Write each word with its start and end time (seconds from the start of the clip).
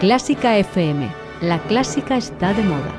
Clásica 0.00 0.56
FM. 0.56 1.12
La 1.42 1.58
clásica 1.64 2.16
está 2.16 2.54
de 2.54 2.62
moda. 2.62 2.90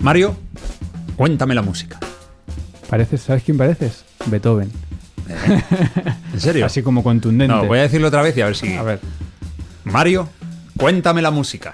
Mario, 0.00 0.36
cuéntame 1.16 1.54
la 1.54 1.62
música. 1.62 1.98
Pareces, 2.90 3.22
¿Sabes 3.22 3.42
quién 3.42 3.56
pareces? 3.56 4.04
Beethoven. 4.26 4.70
¿En 6.34 6.40
serio? 6.40 6.66
Así 6.66 6.82
como 6.82 7.02
contundente. 7.02 7.54
No, 7.54 7.64
voy 7.64 7.78
a 7.78 7.82
decirlo 7.82 8.08
otra 8.08 8.20
vez 8.20 8.36
y 8.36 8.42
a 8.42 8.44
ver 8.44 8.56
si. 8.56 8.74
A 8.74 8.82
ver. 8.82 9.00
Mario, 9.84 10.28
cuéntame 10.76 11.22
la 11.22 11.30
música. 11.30 11.72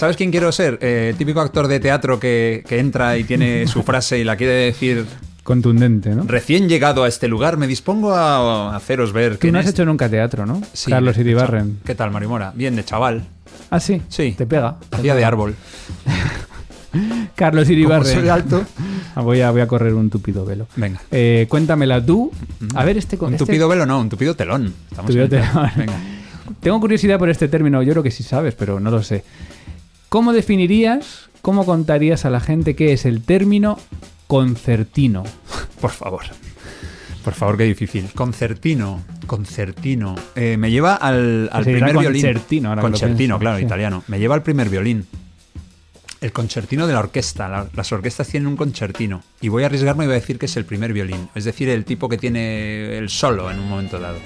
¿Sabes 0.00 0.16
quién 0.16 0.30
quiero 0.30 0.50
ser? 0.50 0.78
Eh, 0.80 1.14
típico 1.18 1.42
actor 1.42 1.68
de 1.68 1.78
teatro 1.78 2.18
que, 2.18 2.64
que 2.66 2.78
entra 2.78 3.18
y 3.18 3.24
tiene 3.24 3.66
su 3.66 3.82
frase 3.84 4.18
y 4.18 4.24
la 4.24 4.34
quiere 4.36 4.54
decir 4.54 5.04
Contundente, 5.42 6.14
¿no? 6.14 6.24
Recién 6.24 6.70
llegado 6.70 7.04
a 7.04 7.08
este 7.08 7.28
lugar, 7.28 7.58
me 7.58 7.66
dispongo 7.66 8.14
a 8.14 8.74
haceros 8.74 9.12
ver 9.12 9.32
Tú 9.34 9.40
que 9.40 9.52
no 9.52 9.58
has 9.58 9.66
este- 9.66 9.82
hecho 9.82 9.84
nunca 9.84 10.08
teatro, 10.08 10.46
¿no? 10.46 10.62
Sí, 10.72 10.90
Carlos 10.90 11.18
Iribarren. 11.18 11.80
¿Qué 11.84 11.94
tal, 11.94 12.10
Mario 12.12 12.30
Mora? 12.30 12.50
Bien, 12.54 12.74
de 12.76 12.82
chaval. 12.82 13.24
Ah, 13.68 13.78
sí. 13.78 14.00
Sí. 14.08 14.34
Te 14.38 14.46
pega. 14.46 14.76
Hacía 14.90 15.14
de 15.14 15.24
árbol. 15.24 15.54
Carlos 17.34 17.68
Iribarren. 17.68 18.08
Como 18.08 18.20
soy 18.20 18.28
alto. 18.30 18.64
Ah, 19.16 19.22
voy, 19.22 19.40
a, 19.40 19.50
voy 19.50 19.60
a 19.60 19.66
correr 19.66 19.92
un 19.92 20.08
tupido 20.08 20.44
velo. 20.46 20.68
Venga. 20.76 21.00
Eh, 21.10 21.46
cuéntamela 21.48 22.02
tú. 22.02 22.30
A 22.76 22.84
ver, 22.84 22.96
este... 22.96 23.16
Un 23.20 23.32
este- 23.34 23.44
tupido 23.44 23.68
velo, 23.68 23.84
no, 23.84 23.98
un 24.00 24.08
tupido 24.08 24.36
telón. 24.36 24.72
Estamos 24.88 25.10
Tupido 25.10 25.28
telón. 25.28 25.68
Venga. 25.76 25.94
Tengo 26.60 26.78
curiosidad 26.78 27.18
por 27.18 27.28
este 27.28 27.48
término. 27.48 27.82
Yo 27.82 27.90
creo 27.92 28.02
que 28.04 28.12
sí 28.12 28.22
sabes, 28.22 28.54
pero 28.54 28.78
no 28.78 28.88
lo 28.92 29.02
sé. 29.02 29.24
¿Cómo 30.10 30.32
definirías, 30.32 31.30
cómo 31.40 31.64
contarías 31.64 32.24
a 32.24 32.30
la 32.30 32.40
gente 32.40 32.74
qué 32.74 32.92
es 32.92 33.04
el 33.06 33.22
término 33.22 33.78
concertino? 34.26 35.22
Por 35.80 35.90
favor. 35.92 36.24
Por 37.24 37.32
favor, 37.34 37.56
qué 37.56 37.62
difícil. 37.64 38.10
Concertino. 38.14 39.02
Concertino. 39.28 40.16
Eh, 40.34 40.56
me 40.58 40.70
lleva 40.72 40.94
al, 40.96 41.48
primer 41.62 41.92
violín. 41.96 42.22
concertino, 42.22 42.70
ahora 42.70 42.82
Concertino, 42.82 43.38
claro, 43.38 43.58
sí. 43.58 43.64
italiano. 43.64 44.02
Me 44.08 44.18
lleva 44.18 44.34
al 44.34 44.42
primer 44.42 44.68
violín. 44.68 45.06
El 46.20 46.32
concertino 46.32 46.86
de 46.88 46.92
la 46.94 46.98
orquesta. 46.98 47.48
La- 47.48 47.68
las 47.74 47.92
orquestas 47.92 48.26
tienen 48.26 48.48
un 48.48 48.56
concertino. 48.56 49.22
Y 49.40 49.48
voy 49.48 49.62
a 49.62 49.66
arriesgarme 49.66 50.04
y 50.04 50.06
voy 50.08 50.16
a 50.16 50.20
decir 50.20 50.38
que 50.40 50.46
es 50.46 50.56
el 50.56 50.64
primer 50.64 50.92
violín. 50.92 51.28
Es 51.36 51.44
decir, 51.44 51.68
el 51.68 51.84
tipo 51.84 52.08
que 52.08 52.18
tiene 52.18 52.98
el 52.98 53.10
solo 53.10 53.48
en 53.50 53.60
un 53.60 53.68
momento 53.68 54.00
dado. 54.00 54.18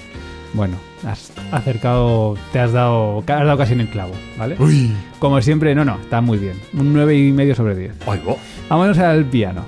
Bueno, 0.55 0.77
has 1.05 1.33
acercado, 1.51 2.37
te 2.53 2.59
has 2.59 2.71
dado, 2.71 3.19
has 3.19 3.25
dado 3.45 3.57
casi 3.57 3.73
en 3.73 3.81
el 3.81 3.89
clavo, 3.89 4.13
¿vale? 4.37 4.55
Uy. 4.57 4.89
Como 5.19 5.41
siempre, 5.41 5.75
no, 5.75 5.83
no, 5.83 5.99
está 5.99 6.21
muy 6.21 6.37
bien. 6.37 6.53
Un 6.71 6.93
9 6.93 7.13
y 7.13 7.33
medio 7.33 7.55
sobre 7.55 7.75
10. 7.75 7.93
Ay. 8.07 8.21
Vámonos 8.69 8.97
al 8.99 9.25
piano. 9.25 9.65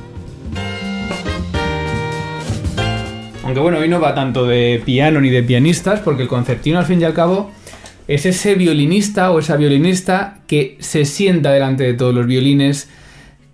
Aunque 3.43 3.59
bueno, 3.59 3.79
hoy 3.79 3.89
no 3.89 3.99
va 3.99 4.15
tanto 4.15 4.45
de 4.47 4.81
piano 4.85 5.19
ni 5.19 5.29
de 5.29 5.43
pianistas, 5.43 5.99
porque 5.99 6.23
el 6.23 6.29
concertino 6.29 6.79
al 6.79 6.85
fin 6.85 7.01
y 7.01 7.03
al 7.03 7.13
cabo 7.13 7.51
es 8.07 8.25
ese 8.25 8.55
violinista 8.55 9.31
o 9.31 9.39
esa 9.39 9.57
violinista 9.57 10.39
que 10.47 10.77
se 10.79 11.03
sienta 11.03 11.51
delante 11.51 11.83
de 11.83 11.95
todos 11.95 12.15
los 12.15 12.27
violines, 12.27 12.89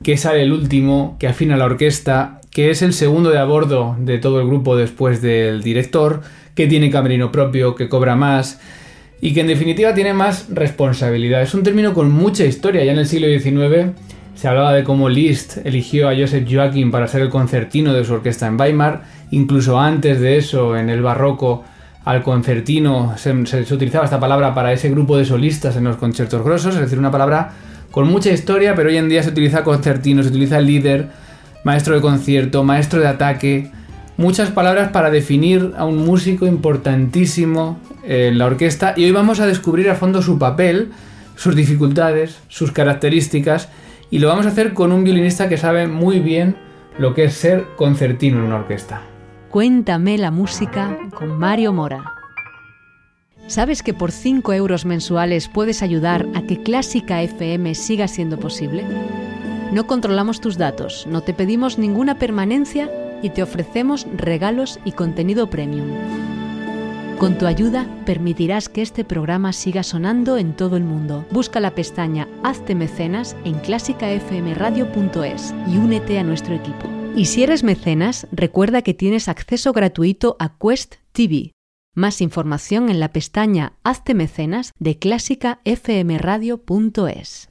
que 0.03 0.17
sale 0.17 0.43
el 0.43 0.51
último, 0.51 1.17
que 1.19 1.27
afina 1.27 1.57
la 1.57 1.65
orquesta, 1.65 2.41
que 2.51 2.69
es 2.69 2.83
el 2.83 2.93
segundo 2.93 3.31
de 3.31 3.39
a 3.39 3.45
bordo 3.45 3.95
de 3.97 4.19
todo 4.19 4.39
el 4.39 4.45
grupo 4.45 4.75
después 4.75 5.23
del 5.23 5.63
director, 5.63 6.21
que 6.55 6.67
tiene 6.67 6.89
camerino 6.89 7.31
propio, 7.31 7.75
que 7.75 7.89
cobra 7.89 8.15
más 8.15 8.59
y 9.21 9.33
que 9.33 9.41
en 9.41 9.47
definitiva 9.47 9.93
tiene 9.93 10.13
más 10.13 10.47
responsabilidad. 10.49 11.41
Es 11.41 11.53
un 11.53 11.63
término 11.63 11.93
con 11.93 12.11
mucha 12.11 12.45
historia. 12.45 12.83
Ya 12.83 12.91
en 12.91 12.99
el 12.99 13.07
siglo 13.07 13.27
XIX 13.27 13.91
se 14.35 14.47
hablaba 14.47 14.73
de 14.73 14.83
cómo 14.83 15.07
Liszt 15.09 15.57
eligió 15.65 16.09
a 16.09 16.15
Joseph 16.15 16.45
Joachim 16.49 16.91
para 16.91 17.07
ser 17.07 17.21
el 17.21 17.29
concertino 17.29 17.93
de 17.93 18.03
su 18.03 18.13
orquesta 18.13 18.47
en 18.47 18.59
Weimar. 18.59 19.03
Incluso 19.31 19.79
antes 19.79 20.19
de 20.19 20.37
eso, 20.37 20.75
en 20.77 20.89
el 20.89 21.01
barroco, 21.01 21.63
al 22.05 22.21
concertino 22.21 23.13
se, 23.17 23.45
se- 23.45 23.73
utilizaba 23.73 24.03
esta 24.03 24.19
palabra 24.19 24.53
para 24.53 24.73
ese 24.73 24.89
grupo 24.89 25.15
de 25.17 25.23
solistas 25.25 25.77
en 25.77 25.85
los 25.85 25.95
conciertos 25.95 26.43
grosos, 26.43 26.75
es 26.75 26.81
decir, 26.81 26.99
una 26.99 27.11
palabra 27.11 27.51
con 27.91 28.09
mucha 28.09 28.31
historia, 28.31 28.75
pero 28.75 28.89
hoy 28.89 28.97
en 28.97 29.07
día 29.07 29.23
se 29.23 29.29
utiliza 29.29 29.63
concertino, 29.63 30.21
se 30.21 30.29
utiliza 30.29 30.59
líder, 30.59 31.07
maestro 31.63 31.95
de 31.95 32.01
concierto, 32.01 32.63
maestro 32.65 32.99
de 32.99 33.07
ataque, 33.07 33.71
muchas 34.17 34.51
palabras 34.51 34.91
para 34.91 35.09
definir 35.09 35.73
a 35.77 35.85
un 35.85 35.97
músico 35.97 36.45
importantísimo 36.45 37.79
en 38.03 38.37
la 38.37 38.45
orquesta 38.45 38.93
y 38.95 39.05
hoy 39.05 39.11
vamos 39.11 39.39
a 39.39 39.47
descubrir 39.47 39.89
a 39.89 39.95
fondo 39.95 40.21
su 40.21 40.37
papel, 40.37 40.91
sus 41.35 41.55
dificultades, 41.55 42.39
sus 42.47 42.71
características 42.71 43.69
y 44.11 44.19
lo 44.19 44.27
vamos 44.27 44.45
a 44.45 44.49
hacer 44.49 44.73
con 44.73 44.91
un 44.91 45.03
violinista 45.03 45.49
que 45.49 45.57
sabe 45.57 45.87
muy 45.87 46.19
bien 46.19 46.55
lo 46.97 47.13
que 47.13 47.25
es 47.25 47.33
ser 47.33 47.65
concertino 47.75 48.37
en 48.37 48.45
una 48.45 48.57
orquesta. 48.57 49.01
Cuéntame 49.49 50.17
la 50.17 50.31
música 50.31 50.97
con 51.13 51.37
Mario 51.37 51.73
Mora. 51.73 52.03
¿Sabes 53.47 53.83
que 53.83 53.93
por 53.93 54.11
5 54.11 54.53
euros 54.53 54.85
mensuales 54.85 55.49
puedes 55.49 55.83
ayudar 55.83 56.25
a 56.33 56.43
que 56.43 56.63
Clásica 56.63 57.21
FM 57.21 57.75
siga 57.75 58.07
siendo 58.07 58.39
posible? 58.39 58.85
No 59.73 59.85
controlamos 59.85 60.39
tus 60.39 60.57
datos, 60.57 61.07
no 61.09 61.21
te 61.21 61.33
pedimos 61.33 61.77
ninguna 61.77 62.19
permanencia 62.19 62.89
y 63.23 63.31
te 63.31 63.41
ofrecemos 63.41 64.05
regalos 64.15 64.79
y 64.85 64.91
contenido 64.91 65.49
premium. 65.49 65.89
Con 67.17 67.37
tu 67.37 67.45
ayuda 67.45 67.87
permitirás 68.05 68.69
que 68.69 68.81
este 68.81 69.03
programa 69.05 69.53
siga 69.53 69.83
sonando 69.83 70.37
en 70.37 70.55
todo 70.55 70.77
el 70.77 70.83
mundo. 70.83 71.25
Busca 71.31 71.61
la 71.61 71.73
pestaña 71.73 72.27
Hazte 72.43 72.75
mecenas 72.75 73.35
en 73.45 73.55
clásicafmradio.es 73.59 75.55
y 75.67 75.77
únete 75.77 76.19
a 76.19 76.23
nuestro 76.23 76.53
equipo. 76.53 76.89
Y 77.15 77.25
si 77.25 77.43
eres 77.43 77.63
mecenas, 77.63 78.27
recuerda 78.31 78.81
que 78.81 78.93
tienes 78.93 79.29
acceso 79.29 79.71
gratuito 79.71 80.35
a 80.39 80.57
Quest 80.57 80.95
TV. 81.13 81.53
Más 81.95 82.21
información 82.21 82.89
en 82.89 82.99
la 82.99 83.13
pestaña 83.13 83.73
Hazte 83.83 84.15
mecenas 84.15 84.71
de 84.79 84.97
clásicafmradio.es. 84.97 87.49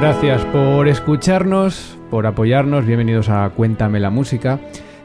Gracias 0.00 0.44
por 0.52 0.86
escucharnos, 0.86 1.98
por 2.08 2.24
apoyarnos, 2.28 2.86
bienvenidos 2.86 3.28
a 3.28 3.50
Cuéntame 3.50 3.98
la 3.98 4.10
Música. 4.10 4.60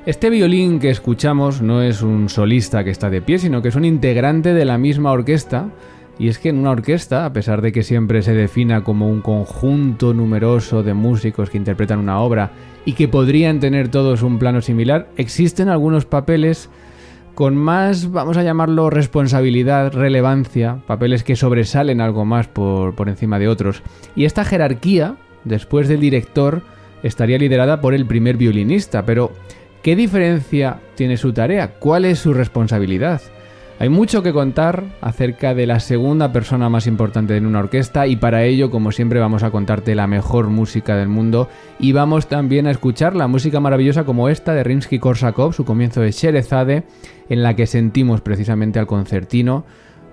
Este 0.05 0.29
violín 0.29 0.79
que 0.79 0.91
escuchamos 0.91 1.63
no 1.63 1.81
es 1.81 2.03
un 2.03 2.29
solista 2.29 2.83
que 2.83 2.91
está 2.91 3.09
de 3.09 3.19
pie, 3.19 3.39
sino 3.39 3.63
que 3.63 3.69
es 3.69 3.75
un 3.75 3.85
integrante 3.85 4.53
de 4.53 4.65
la 4.65 4.77
misma 4.77 5.11
orquesta. 5.11 5.69
Y 6.19 6.27
es 6.27 6.37
que 6.37 6.49
en 6.49 6.59
una 6.59 6.69
orquesta, 6.69 7.25
a 7.25 7.33
pesar 7.33 7.63
de 7.63 7.71
que 7.71 7.81
siempre 7.81 8.21
se 8.21 8.35
defina 8.35 8.83
como 8.83 9.09
un 9.09 9.21
conjunto 9.21 10.13
numeroso 10.13 10.83
de 10.83 10.93
músicos 10.93 11.49
que 11.49 11.57
interpretan 11.57 11.97
una 11.97 12.19
obra 12.19 12.51
y 12.85 12.93
que 12.93 13.07
podrían 13.07 13.59
tener 13.59 13.87
todos 13.87 14.21
un 14.21 14.37
plano 14.37 14.61
similar, 14.61 15.07
existen 15.17 15.69
algunos 15.69 16.05
papeles 16.05 16.69
con 17.35 17.55
más, 17.55 18.11
vamos 18.11 18.37
a 18.37 18.43
llamarlo, 18.43 18.89
responsabilidad, 18.89 19.91
relevancia, 19.93 20.79
papeles 20.85 21.23
que 21.23 21.35
sobresalen 21.35 22.01
algo 22.01 22.25
más 22.25 22.47
por, 22.47 22.95
por 22.95 23.09
encima 23.09 23.39
de 23.39 23.47
otros. 23.47 23.81
Y 24.15 24.25
esta 24.25 24.45
jerarquía, 24.45 25.15
después 25.43 25.87
del 25.87 25.99
director, 25.99 26.61
estaría 27.01 27.37
liderada 27.37 27.81
por 27.81 27.93
el 27.93 28.05
primer 28.05 28.37
violinista, 28.37 29.05
pero 29.05 29.31
¿qué 29.81 29.95
diferencia 29.95 30.79
tiene 30.95 31.17
su 31.17 31.33
tarea? 31.33 31.75
¿Cuál 31.79 32.05
es 32.05 32.19
su 32.19 32.33
responsabilidad? 32.33 33.21
Hay 33.83 33.89
mucho 33.89 34.23
que 34.23 34.31
contar 34.31 34.85
acerca 35.01 35.53
de 35.53 35.67
la 35.67 35.81
segunda 35.81 36.31
persona 36.31 36.69
más 36.69 36.87
importante 36.87 37.35
en 37.35 37.45
una 37.45 37.59
orquesta 37.59 38.07
y 38.07 38.15
para 38.15 38.45
ello, 38.45 38.71
como 38.71 38.93
siempre, 38.93 39.19
vamos 39.19 39.43
a 39.43 39.51
contarte 39.51 39.93
la 39.93 40.07
mejor 40.07 40.47
música 40.47 40.95
del 40.95 41.09
mundo 41.09 41.49
y 41.79 41.91
vamos 41.91 42.27
también 42.27 42.65
a 42.65 42.71
escuchar 42.71 43.13
la 43.13 43.27
música 43.27 43.59
maravillosa 43.59 44.05
como 44.05 44.29
esta 44.29 44.53
de 44.53 44.63
Rimsky-Korsakov, 44.63 45.51
su 45.51 45.65
comienzo 45.65 45.99
de 45.99 46.13
Sherezade, 46.13 46.85
en 47.27 47.43
la 47.43 47.57
que 47.57 47.67
sentimos 47.67 48.21
precisamente 48.21 48.79
al 48.79 48.87
concertino 48.87 49.65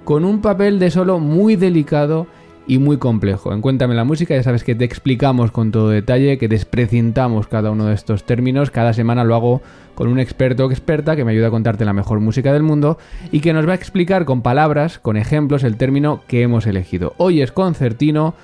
con 0.02 0.24
un 0.24 0.40
papel 0.40 0.80
de 0.80 0.90
solo 0.90 1.20
muy 1.20 1.54
delicado 1.54 2.26
y 2.70 2.78
muy 2.78 2.98
complejo. 2.98 3.52
En 3.52 3.62
Cuéntame 3.62 3.96
la 3.96 4.04
música, 4.04 4.32
ya 4.32 4.44
sabes 4.44 4.62
que 4.62 4.76
te 4.76 4.84
explicamos 4.84 5.50
con 5.50 5.72
todo 5.72 5.88
detalle, 5.88 6.38
que 6.38 6.46
desprecintamos 6.46 7.48
cada 7.48 7.72
uno 7.72 7.86
de 7.86 7.94
estos 7.94 8.22
términos. 8.22 8.70
Cada 8.70 8.92
semana 8.92 9.24
lo 9.24 9.34
hago 9.34 9.60
con 9.96 10.06
un 10.06 10.20
experto 10.20 10.66
o 10.66 10.70
experta 10.70 11.16
que 11.16 11.24
me 11.24 11.32
ayuda 11.32 11.48
a 11.48 11.50
contarte 11.50 11.84
la 11.84 11.92
mejor 11.92 12.20
música 12.20 12.52
del 12.52 12.62
mundo 12.62 12.96
y 13.32 13.40
que 13.40 13.52
nos 13.52 13.66
va 13.66 13.72
a 13.72 13.74
explicar 13.74 14.24
con 14.24 14.42
palabras, 14.42 15.00
con 15.00 15.16
ejemplos, 15.16 15.64
el 15.64 15.76
término 15.76 16.22
que 16.28 16.42
hemos 16.42 16.64
elegido. 16.64 17.14
Hoy 17.16 17.42
es 17.42 17.50
concertino 17.50 18.34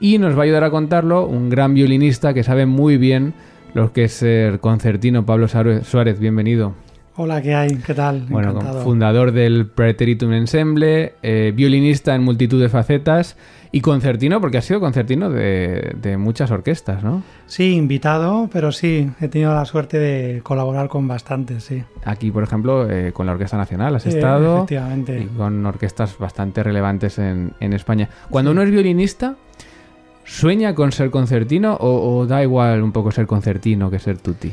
y 0.00 0.16
nos 0.16 0.34
va 0.34 0.40
a 0.40 0.44
ayudar 0.44 0.64
a 0.64 0.70
contarlo 0.70 1.26
un 1.26 1.50
gran 1.50 1.74
violinista 1.74 2.32
que 2.32 2.42
sabe 2.42 2.64
muy 2.64 2.96
bien 2.96 3.34
lo 3.74 3.92
que 3.92 4.04
es 4.04 4.14
ser 4.14 4.60
concertino, 4.60 5.26
Pablo 5.26 5.46
Suárez. 5.46 6.18
Bienvenido. 6.18 6.83
Hola, 7.16 7.40
¿qué 7.40 7.54
hay? 7.54 7.76
¿Qué 7.76 7.94
tal? 7.94 8.26
Bueno, 8.28 8.60
fundador 8.82 9.30
del 9.30 9.66
Preteritum 9.66 10.32
Ensemble, 10.32 11.14
eh, 11.22 11.52
violinista 11.54 12.12
en 12.12 12.24
multitud 12.24 12.60
de 12.60 12.68
facetas 12.68 13.36
y 13.70 13.82
concertino, 13.82 14.40
porque 14.40 14.58
has 14.58 14.64
sido 14.64 14.80
concertino 14.80 15.30
de, 15.30 16.16
muchas 16.18 16.50
orquestas, 16.50 17.04
¿no? 17.04 17.22
Sí, 17.46 17.76
invitado, 17.76 18.50
pero 18.52 18.72
sí, 18.72 19.08
he 19.20 19.28
tenido 19.28 19.54
la 19.54 19.64
suerte 19.64 20.00
de 20.00 20.40
colaborar 20.42 20.88
con 20.88 21.06
bastantes, 21.06 21.62
sí. 21.62 21.84
Aquí, 22.04 22.32
por 22.32 22.42
ejemplo, 22.42 22.90
eh, 22.90 23.12
con 23.12 23.26
la 23.26 23.32
Orquesta 23.32 23.56
Nacional 23.56 23.94
has 23.94 24.06
estado. 24.06 24.56
Efectivamente. 24.56 25.20
Y 25.20 25.26
con 25.36 25.64
orquestas 25.64 26.18
bastante 26.18 26.64
relevantes 26.64 27.20
en, 27.20 27.54
España. 27.60 28.08
Cuando 28.28 28.50
uno 28.50 28.62
es 28.62 28.72
violinista, 28.72 29.36
¿sueña 30.24 30.74
con 30.74 30.90
ser 30.90 31.12
concertino 31.12 31.74
o, 31.74 32.18
o 32.18 32.26
da 32.26 32.42
igual 32.42 32.82
un 32.82 32.90
poco 32.90 33.12
ser 33.12 33.28
concertino 33.28 33.88
que 33.88 34.00
ser 34.00 34.18
tutti? 34.18 34.52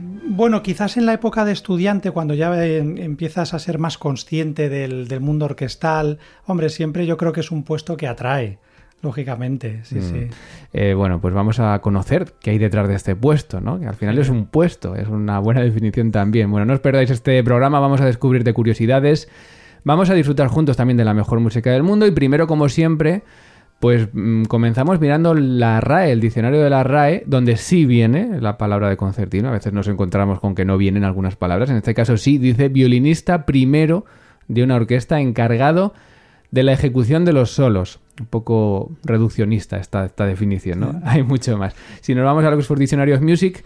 Bueno, 0.00 0.62
quizás 0.62 0.96
en 0.96 1.06
la 1.06 1.12
época 1.12 1.44
de 1.44 1.52
estudiante, 1.52 2.10
cuando 2.10 2.34
ya 2.34 2.64
empiezas 2.64 3.54
a 3.54 3.58
ser 3.58 3.78
más 3.78 3.98
consciente 3.98 4.68
del, 4.68 5.20
mundo 5.20 5.46
orquestal, 5.46 6.18
hombre, 6.46 6.68
siempre 6.68 7.06
yo 7.06 7.16
creo 7.16 7.32
que 7.32 7.40
es 7.40 7.50
un 7.50 7.62
puesto 7.62 7.96
que 7.96 8.06
atrae. 8.06 8.58
Lógicamente, 9.02 9.80
sí, 9.82 9.96
mm. 9.96 10.02
sí. 10.02 10.28
Eh, 10.72 10.94
bueno, 10.94 11.20
pues 11.20 11.34
vamos 11.34 11.58
a 11.58 11.80
conocer 11.80 12.34
qué 12.40 12.50
hay 12.50 12.58
detrás 12.58 12.86
de 12.86 12.94
este 12.94 13.16
puesto, 13.16 13.60
¿no? 13.60 13.80
Que 13.80 13.86
al 13.86 13.96
final 13.96 14.16
es 14.18 14.28
un 14.28 14.46
puesto, 14.46 14.94
es 14.94 15.08
una 15.08 15.40
buena 15.40 15.60
definición 15.60 16.12
también. 16.12 16.50
Bueno, 16.50 16.66
no 16.66 16.74
os 16.74 16.80
perdáis 16.80 17.10
este 17.10 17.42
programa, 17.42 17.80
vamos 17.80 18.00
a 18.00 18.06
descubrir 18.06 18.44
de 18.44 18.54
curiosidades, 18.54 19.28
vamos 19.82 20.08
a 20.08 20.14
disfrutar 20.14 20.46
juntos 20.46 20.76
también 20.76 20.96
de 20.96 21.04
la 21.04 21.14
mejor 21.14 21.40
música 21.40 21.72
del 21.72 21.82
mundo 21.82 22.06
y 22.06 22.12
primero, 22.12 22.46
como 22.46 22.68
siempre, 22.68 23.24
pues 23.82 24.10
mm, 24.12 24.44
comenzamos 24.44 25.00
mirando 25.00 25.34
la 25.34 25.80
RAE, 25.80 26.12
el 26.12 26.20
diccionario 26.20 26.62
de 26.62 26.70
la 26.70 26.84
RAE, 26.84 27.24
donde 27.26 27.56
sí 27.56 27.84
viene 27.84 28.40
la 28.40 28.56
palabra 28.56 28.88
de 28.88 28.96
concertino. 28.96 29.48
A 29.48 29.50
veces 29.50 29.72
nos 29.72 29.88
encontramos 29.88 30.38
con 30.38 30.54
que 30.54 30.64
no 30.64 30.78
vienen 30.78 31.02
algunas 31.02 31.34
palabras. 31.34 31.68
En 31.68 31.78
este 31.78 31.92
caso 31.92 32.16
sí, 32.16 32.38
dice 32.38 32.68
violinista 32.68 33.44
primero 33.44 34.04
de 34.46 34.62
una 34.62 34.76
orquesta 34.76 35.20
encargado 35.20 35.94
de 36.52 36.62
la 36.62 36.72
ejecución 36.72 37.24
de 37.24 37.32
los 37.32 37.50
solos. 37.50 37.98
Un 38.20 38.26
poco 38.26 38.92
reduccionista 39.02 39.78
esta, 39.78 40.04
esta 40.04 40.26
definición, 40.26 40.78
¿no? 40.78 41.00
Hay 41.04 41.24
mucho 41.24 41.58
más. 41.58 41.74
Si 42.02 42.14
nos 42.14 42.24
vamos 42.24 42.44
a 42.44 42.50
Oxford 42.50 42.78
Dictionary 42.78 43.14
of 43.14 43.20
Music, 43.20 43.64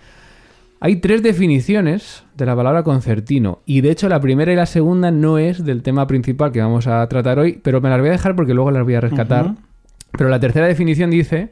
hay 0.81 0.97
tres 0.97 1.23
definiciones 1.23 2.25
de 2.37 2.47
la 2.47 2.57
palabra 2.57 2.85
concertino. 2.85 3.61
Y 3.67 3.83
de 3.83 3.91
hecho 3.91 4.09
la 4.09 4.21
primera 4.21 4.51
y 4.51 4.57
la 4.57 4.67
segunda 4.67 5.11
no 5.11 5.37
es 5.37 5.63
del 5.63 5.83
tema 5.83 6.07
principal 6.07 6.53
que 6.53 6.63
vamos 6.63 6.87
a 6.87 7.07
tratar 7.07 7.39
hoy, 7.39 7.61
pero 7.63 7.83
me 7.83 7.91
las 7.91 7.99
voy 8.01 8.09
a 8.09 8.13
dejar 8.13 8.35
porque 8.35 8.55
luego 8.55 8.71
las 8.71 8.85
voy 8.85 8.95
a 8.95 9.01
rescatar. 9.03 9.57
Pero 10.13 10.31
la 10.31 10.41
tercera 10.41 10.67
definición 10.67 11.11
dice 11.11 11.51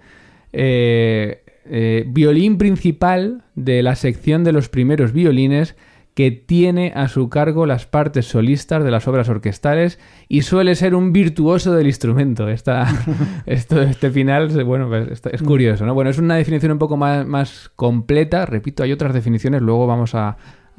eh, 0.52 1.42
eh, 1.66 2.04
violín 2.06 2.58
principal 2.58 3.44
de 3.54 3.82
la 3.82 3.96
sección 3.96 4.44
de 4.44 4.52
los 4.52 4.68
primeros 4.68 5.12
violines 5.12 5.76
que 6.14 6.30
tiene 6.30 6.92
a 6.94 7.08
su 7.08 7.28
cargo 7.28 7.66
las 7.66 7.86
partes 7.86 8.26
solistas 8.26 8.84
de 8.84 8.90
las 8.90 9.08
obras 9.08 9.28
orquestales 9.28 9.98
y 10.28 10.42
suele 10.42 10.76
ser 10.76 10.94
un 10.94 11.12
virtuoso 11.12 11.74
del 11.74 11.88
instrumento. 11.88 12.48
Esta, 12.48 12.86
esto, 13.46 13.82
este 13.82 14.10
final, 14.10 14.64
bueno, 14.64 14.88
pues, 14.88 15.22
es 15.24 15.42
curioso, 15.42 15.84
¿no? 15.84 15.94
Bueno, 15.94 16.10
es 16.10 16.18
una 16.18 16.36
definición 16.36 16.72
un 16.72 16.78
poco 16.78 16.96
más, 16.96 17.26
más 17.26 17.70
completa. 17.74 18.46
Repito, 18.46 18.84
hay 18.84 18.92
otras 18.92 19.12
definiciones, 19.12 19.60
luego 19.60 19.88
vamos 19.88 20.14
a, 20.14 20.36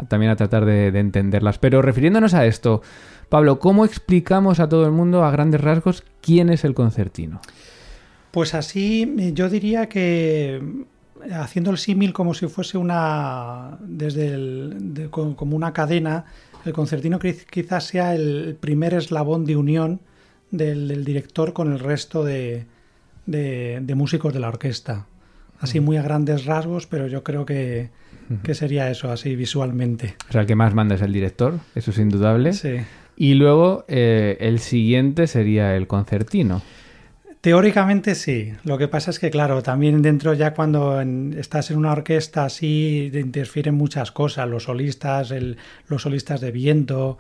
también 0.08 0.32
a 0.32 0.38
tratar 0.38 0.64
de, 0.64 0.92
de, 0.92 1.00
entenderlas. 1.00 1.60
Pero 1.60 1.82
refiriéndonos 1.82 2.34
a 2.34 2.46
esto, 2.46 2.82
Pablo, 3.30 3.60
¿cómo 3.60 3.86
explicamos 3.86 4.60
a 4.60 4.70
todo 4.70 4.86
el 4.86 4.92
mundo 4.92 5.24
a 5.24 5.32
grandes 5.32 5.62
rasgos 5.62 6.04
quién 6.22 6.50
es 6.50 6.64
el 6.64 6.74
concertino? 6.74 7.42
Pues 8.32 8.54
así 8.54 9.16
eh, 9.18 9.32
yo 9.34 9.50
diría 9.50 9.88
que 9.88 10.56
eh, 10.56 11.34
haciendo 11.34 11.72
el 11.72 11.78
símil 11.78 12.14
como 12.14 12.34
si 12.34 12.48
fuese 12.48 12.78
una 12.78 13.78
desde 13.82 14.34
el, 14.34 15.10
como 15.12 15.56
una 15.56 15.74
cadena, 15.74 16.26
el 16.66 16.74
concertino 16.74 17.20
quizás 17.20 17.84
sea 17.86 18.16
el 18.16 18.58
primer 18.60 18.94
eslabón 18.94 19.46
de 19.46 19.56
unión 19.56 20.02
del, 20.52 21.06
director 21.06 21.54
con 21.54 21.72
el 21.72 21.80
resto 21.80 22.24
de, 22.24 22.66
músicos 23.96 24.34
de 24.34 24.40
la 24.40 24.50
orquesta. 24.50 25.08
Así 25.60 25.80
muy 25.80 25.98
a 25.98 26.02
grandes 26.02 26.46
rasgos, 26.46 26.86
pero 26.86 27.08
yo 27.08 27.24
creo 27.24 27.46
que, 27.46 27.90
sería 28.52 28.90
eso, 28.90 29.10
así 29.12 29.36
visualmente. 29.36 30.16
O 30.30 30.32
sea, 30.34 30.42
el 30.42 30.48
que 30.48 30.56
más 30.56 30.74
manda 30.74 30.96
es 30.96 31.02
el 31.02 31.14
director, 31.14 31.60
eso 31.76 31.92
es 31.92 31.98
indudable. 31.98 32.54
Sí. 32.54 32.78
Y 33.18 33.36
luego 33.36 33.86
eh, 33.88 34.38
el 34.40 34.60
siguiente 34.60 35.28
sería 35.28 35.76
el 35.76 35.88
concertino. 35.88 36.62
Teóricamente 37.46 38.16
sí. 38.16 38.54
Lo 38.64 38.78
que 38.80 38.88
pasa 38.88 39.12
es 39.12 39.20
que, 39.20 39.30
claro, 39.30 39.62
también 39.62 40.02
dentro 40.02 40.34
ya 40.34 40.56
cuando 40.56 41.00
estás 41.00 41.70
en 41.70 41.78
una 41.78 41.92
orquesta 41.92 42.46
así 42.46 43.12
interfieren 43.14 43.76
muchas 43.76 44.12
cosas, 44.12 44.50
los 44.50 44.64
solistas, 44.64 45.32
los 45.88 46.02
solistas 46.02 46.42
de 46.42 46.52
viento, 46.52 47.20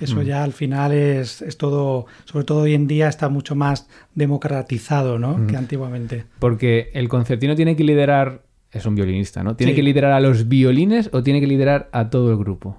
eso 0.00 0.16
mm. 0.16 0.22
ya 0.22 0.42
al 0.42 0.52
final 0.52 0.92
es, 0.92 1.44
todo, 1.56 2.06
sobre 2.24 2.44
todo 2.44 2.62
hoy 2.62 2.74
en 2.74 2.88
día 2.88 3.08
está 3.08 3.28
mucho 3.28 3.54
más 3.54 3.88
democratizado 4.14 5.20
¿no? 5.20 5.38
Mm. 5.38 5.46
que 5.46 5.56
antiguamente. 5.56 6.24
Porque 6.40 6.90
el 6.94 7.08
concertino 7.08 7.54
tiene 7.54 7.76
que 7.76 7.84
liderar, 7.84 8.42
es 8.72 8.86
un 8.86 8.96
violinista, 8.96 9.44
¿no? 9.44 9.54
¿Tiene 9.54 9.74
que 9.74 9.84
liderar 9.84 10.10
a 10.10 10.20
los 10.20 10.48
violines 10.48 11.10
o 11.12 11.22
tiene 11.22 11.40
que 11.40 11.46
liderar 11.46 11.88
a 11.92 12.10
todo 12.10 12.32
el 12.32 12.38
grupo? 12.38 12.76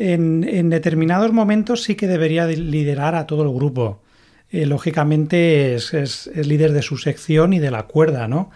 En, 0.00 0.44
en 0.48 0.70
determinados 0.70 1.32
momentos 1.32 1.82
sí 1.82 1.96
que 1.96 2.06
debería 2.06 2.46
liderar 2.46 3.16
a 3.16 3.26
todo 3.26 3.42
el 3.42 3.52
grupo 3.52 4.00
eh, 4.50 4.64
lógicamente 4.64 5.74
es, 5.74 6.30
líder 6.34 6.72
de 6.72 6.82
su 6.82 6.96
sección 6.96 7.52
y 7.52 7.58
de 7.58 7.70
la 7.70 7.82
cuerda, 7.84 8.28
¿no? 8.28 8.50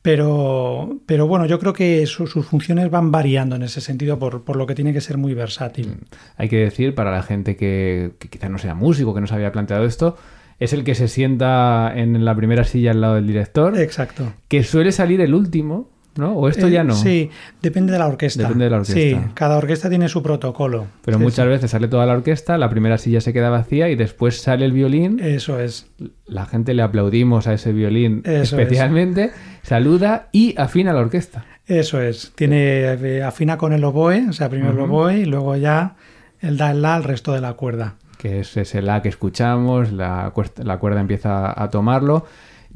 Pero, 0.00 1.00
pero 1.04 1.26
bueno, 1.26 1.46
yo 1.46 1.58
creo 1.58 1.72
que 1.72 2.06
sus 2.06 2.32
funciones 2.46 2.90
van 2.90 3.10
variando 3.10 3.56
en 3.56 3.64
ese 3.64 3.80
sentido, 3.80 4.18
por, 4.18 4.56
lo 4.56 4.66
que 4.66 4.74
tiene 4.74 4.92
que 4.92 5.00
ser 5.00 5.18
muy 5.18 5.34
versátil. 5.34 5.88
Mm. 5.88 6.04
Hay 6.36 6.48
que 6.48 6.58
decir, 6.58 6.94
para 6.94 7.10
la 7.10 7.22
gente 7.22 7.56
que, 7.56 8.12
que 8.18 8.28
quizá 8.28 8.48
no 8.48 8.58
sea 8.58 8.74
músico, 8.74 9.14
que 9.14 9.20
no 9.20 9.26
se 9.26 9.34
había 9.34 9.52
planteado 9.52 9.84
esto, 9.84 10.16
es 10.58 10.72
el 10.72 10.84
que 10.84 10.94
se 10.94 11.08
sienta 11.08 11.92
en 11.94 12.24
la 12.24 12.34
primera 12.34 12.64
silla 12.64 12.92
al 12.92 13.00
lado 13.00 13.16
del 13.16 13.26
director. 13.26 13.78
Exacto. 13.78 14.32
Que 14.48 14.62
suele 14.62 14.92
salir 14.92 15.20
el 15.20 15.34
último, 15.34 15.90
¿no? 16.16 16.32
¿O 16.32 16.48
esto 16.48 16.68
ya 16.68 16.84
no? 16.84 16.94
Eh, 16.94 16.96
sí, 16.96 17.30
depende 17.62 17.92
de 17.92 17.98
la 17.98 18.06
orquesta. 18.06 18.42
Depende 18.42 18.64
de 18.64 18.70
la 18.70 18.76
orquesta. 18.78 19.00
Sí, 19.00 19.16
cada 19.34 19.56
orquesta 19.56 19.88
tiene 19.88 20.08
su 20.08 20.22
protocolo. 20.22 20.86
Pero 21.04 21.18
muchas 21.18 21.46
veces 21.46 21.70
sale 21.70 21.88
toda 21.88 22.06
la 22.06 22.12
orquesta, 22.12 22.58
la 22.58 22.70
primera 22.70 22.98
silla 22.98 23.20
se 23.20 23.32
queda 23.32 23.50
vacía 23.50 23.88
y 23.88 23.96
después 23.96 24.40
sale 24.40 24.64
el 24.64 24.72
violín. 24.72 25.20
Eso 25.20 25.60
es. 25.60 25.86
La 26.26 26.46
gente 26.46 26.74
le 26.74 26.82
aplaudimos 26.82 27.46
a 27.46 27.54
ese 27.54 27.72
violín 27.72 28.22
especialmente, 28.24 29.32
saluda 29.62 30.28
y 30.32 30.54
afina 30.58 30.92
la 30.92 31.00
orquesta. 31.00 31.44
Eso 31.66 32.00
es. 32.00 32.32
Tiene 32.34 32.92
eh, 32.92 33.22
afina 33.22 33.58
con 33.58 33.72
el 33.72 33.82
oboe, 33.84 34.28
o 34.28 34.32
sea, 34.32 34.48
primero 34.48 34.72
el 34.72 34.80
oboe 34.80 35.18
y 35.18 35.24
luego 35.24 35.56
ya 35.56 35.96
él 36.40 36.56
da 36.56 36.70
el 36.70 36.82
la 36.82 36.94
al 36.94 37.04
resto 37.04 37.32
de 37.32 37.40
la 37.40 37.54
cuerda. 37.54 37.96
Que 38.18 38.40
es 38.40 38.56
ese 38.56 38.82
la 38.82 39.02
que 39.02 39.08
escuchamos, 39.08 39.92
la, 39.92 40.32
la 40.64 40.78
cuerda 40.78 41.00
empieza 41.00 41.62
a 41.62 41.70
tomarlo 41.70 42.24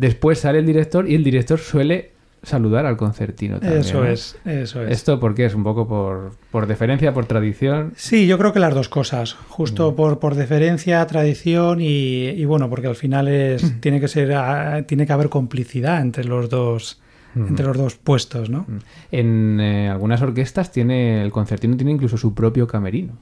Después 0.00 0.38
sale 0.38 0.60
el 0.60 0.64
director 0.64 1.06
y 1.06 1.14
el 1.14 1.22
director 1.22 1.58
suele 1.58 2.12
saludar 2.42 2.86
al 2.86 2.96
concertino 2.96 3.60
también. 3.60 3.80
Eso 3.82 4.04
es, 4.04 4.36
eso 4.44 4.82
es. 4.82 4.90
¿Esto 4.92 5.20
por 5.20 5.34
qué? 5.34 5.44
¿Es 5.44 5.54
un 5.54 5.62
poco 5.62 5.86
por, 5.86 6.32
por 6.50 6.66
deferencia, 6.66 7.12
por 7.12 7.26
tradición? 7.26 7.92
Sí, 7.96 8.26
yo 8.26 8.38
creo 8.38 8.52
que 8.52 8.60
las 8.60 8.74
dos 8.74 8.88
cosas, 8.88 9.34
Mm. 9.34 9.44
justo 9.50 9.94
por, 9.96 10.18
por 10.18 10.34
deferencia, 10.34 11.06
tradición 11.06 11.80
y, 11.80 12.28
y 12.30 12.44
bueno, 12.46 12.70
porque 12.70 12.86
al 12.86 12.96
final 12.96 13.28
es 13.28 13.62
Mm. 13.64 13.80
tiene 13.80 14.00
que 14.00 14.08
ser 14.08 14.32
ah, 14.34 14.82
tiene 14.86 15.06
que 15.06 15.12
haber 15.12 15.28
complicidad 15.28 16.00
entre 16.00 16.24
los 16.24 16.48
dos 16.48 17.00
Mm. 17.34 17.46
entre 17.46 17.64
los 17.66 17.76
dos 17.76 17.94
puestos, 17.94 18.50
¿no? 18.50 18.66
En 19.12 19.60
eh, 19.60 19.88
algunas 19.88 20.20
orquestas 20.20 20.72
tiene 20.72 21.22
el 21.22 21.30
concertino 21.30 21.76
tiene 21.76 21.92
incluso 21.92 22.16
su 22.16 22.34
propio 22.34 22.66
camerino. 22.66 23.12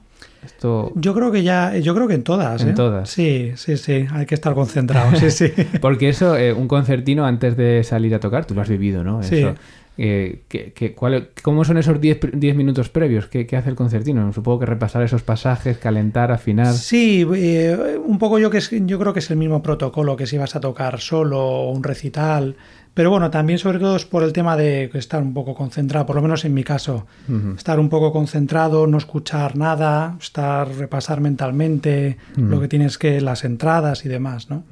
Esto 0.45 0.91
Yo 0.95 1.13
creo 1.13 1.31
que 1.31 1.43
ya, 1.43 1.77
yo 1.77 1.93
creo 1.95 2.07
que 2.07 2.13
en 2.15 2.23
todas, 2.23 2.61
En 2.61 2.69
¿eh? 2.69 2.73
todas. 2.73 3.09
Sí, 3.09 3.51
sí, 3.55 3.77
sí, 3.77 4.05
hay 4.11 4.25
que 4.25 4.35
estar 4.35 4.53
concentrado, 4.53 5.15
sí, 5.17 5.29
sí. 5.31 5.51
porque 5.81 6.09
eso 6.09 6.37
eh, 6.37 6.53
un 6.53 6.67
concertino 6.67 7.25
antes 7.25 7.57
de 7.57 7.83
salir 7.83 8.15
a 8.15 8.19
tocar, 8.19 8.45
tú 8.45 8.53
lo 8.55 8.61
has 8.61 8.69
vivido, 8.69 9.03
¿no? 9.03 9.21
Sí. 9.23 9.37
Eso. 9.39 9.55
Eh, 10.01 10.43
¿qué- 10.47 10.71
qué- 10.73 10.93
cuál- 10.93 11.27
¿Cómo 11.43 11.65
son 11.65 11.77
esos 11.77 11.99
10 11.99 12.21
pr- 12.21 12.31
10 12.31 12.55
minutos 12.55 12.87
previos? 12.87 13.27
¿Qué, 13.27 13.45
qué 13.45 13.57
hace 13.57 13.69
el 13.69 13.75
concertino? 13.75 14.31
Supongo 14.31 14.59
que 14.59 14.65
repasar 14.65 15.03
esos 15.03 15.23
pasajes, 15.23 15.77
calentar, 15.77 16.31
afinar. 16.31 16.73
Sí, 16.73 17.27
eh, 17.35 17.97
un 18.05 18.17
poco 18.17 18.39
yo 18.39 18.49
que 18.49 18.59
es- 18.59 18.69
yo 18.71 18.97
creo 18.97 19.11
que 19.11 19.19
es 19.19 19.29
el 19.29 19.35
mismo 19.35 19.61
protocolo 19.61 20.15
que 20.15 20.25
si 20.25 20.37
vas 20.37 20.55
a 20.55 20.61
tocar 20.61 21.01
solo 21.01 21.41
o 21.45 21.71
un 21.71 21.83
recital, 21.83 22.55
pero 22.99 23.11
bueno, 23.11 23.31
también 23.31 23.57
sobre 23.59 23.79
todo 23.79 23.95
es 23.95 24.03
por 24.03 24.23
el 24.23 24.33
tema 24.33 24.57
de 24.57 24.91
estar 24.93 25.23
un 25.23 25.33
poco 25.33 25.55
concentrado, 25.55 26.05
por 26.05 26.17
lo 26.17 26.21
menos 26.21 26.43
en 26.43 26.53
mi 26.53 26.65
caso, 26.65 27.07
estar 27.55 27.79
un 27.79 27.87
poco 27.87 28.11
concentrado, 28.11 28.87
no 28.87 28.97
escuchar 28.97 29.55
nada, 29.55 30.17
estar 30.19 30.67
repasar 30.67 31.21
mentalmente 31.21 32.17
lo 32.35 32.59
que 32.59 32.67
tienes 32.67 32.97
que 32.97 33.21
las 33.21 33.45
entradas 33.45 34.03
y 34.03 34.09
demás, 34.09 34.49
¿no? 34.49 34.65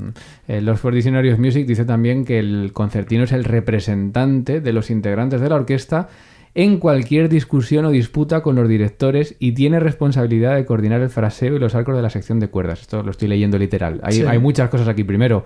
Eh, 0.45 0.59
los 0.59 0.77
for 0.77 0.93
Dictionary 0.93 1.31
of 1.31 1.39
Music 1.39 1.65
dice 1.65 1.85
también 1.85 2.25
que 2.25 2.37
el 2.37 2.71
concertino 2.73 3.23
es 3.23 3.31
el 3.31 3.45
representante 3.45 4.59
de 4.59 4.73
los 4.73 4.89
integrantes 4.89 5.39
de 5.39 5.47
la 5.47 5.55
orquesta 5.55 6.09
en 6.59 6.79
cualquier 6.79 7.29
discusión 7.29 7.85
o 7.85 7.91
disputa 7.91 8.41
con 8.41 8.55
los 8.55 8.67
directores 8.67 9.35
y 9.37 9.51
tiene 9.51 9.79
responsabilidad 9.79 10.55
de 10.55 10.65
coordinar 10.65 11.01
el 11.01 11.09
fraseo 11.09 11.55
y 11.55 11.59
los 11.59 11.75
arcos 11.75 11.95
de 11.95 12.01
la 12.01 12.09
sección 12.09 12.39
de 12.39 12.47
cuerdas. 12.47 12.81
Esto 12.81 13.03
lo 13.03 13.11
estoy 13.11 13.27
leyendo 13.27 13.59
literal. 13.59 13.99
Hay, 14.01 14.13
Sí. 14.13 14.23
hay 14.27 14.39
muchas 14.39 14.67
cosas 14.71 14.87
aquí. 14.87 15.03
Primero, 15.03 15.45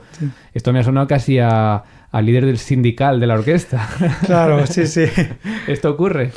esto 0.53 0.71
me 0.71 0.79
ha 0.79 0.83
sonado 0.83 1.07
casi 1.07 1.37
a- 1.39 1.83
al 2.11 2.25
líder 2.25 2.45
del 2.45 2.57
sindical 2.57 3.19
de 3.19 3.27
la 3.27 3.33
orquesta. 3.33 3.89
Claro, 4.25 4.65
sí, 4.65 4.87
sí. 4.87 5.03
esto 5.67 5.91
ocurre. 5.91 6.31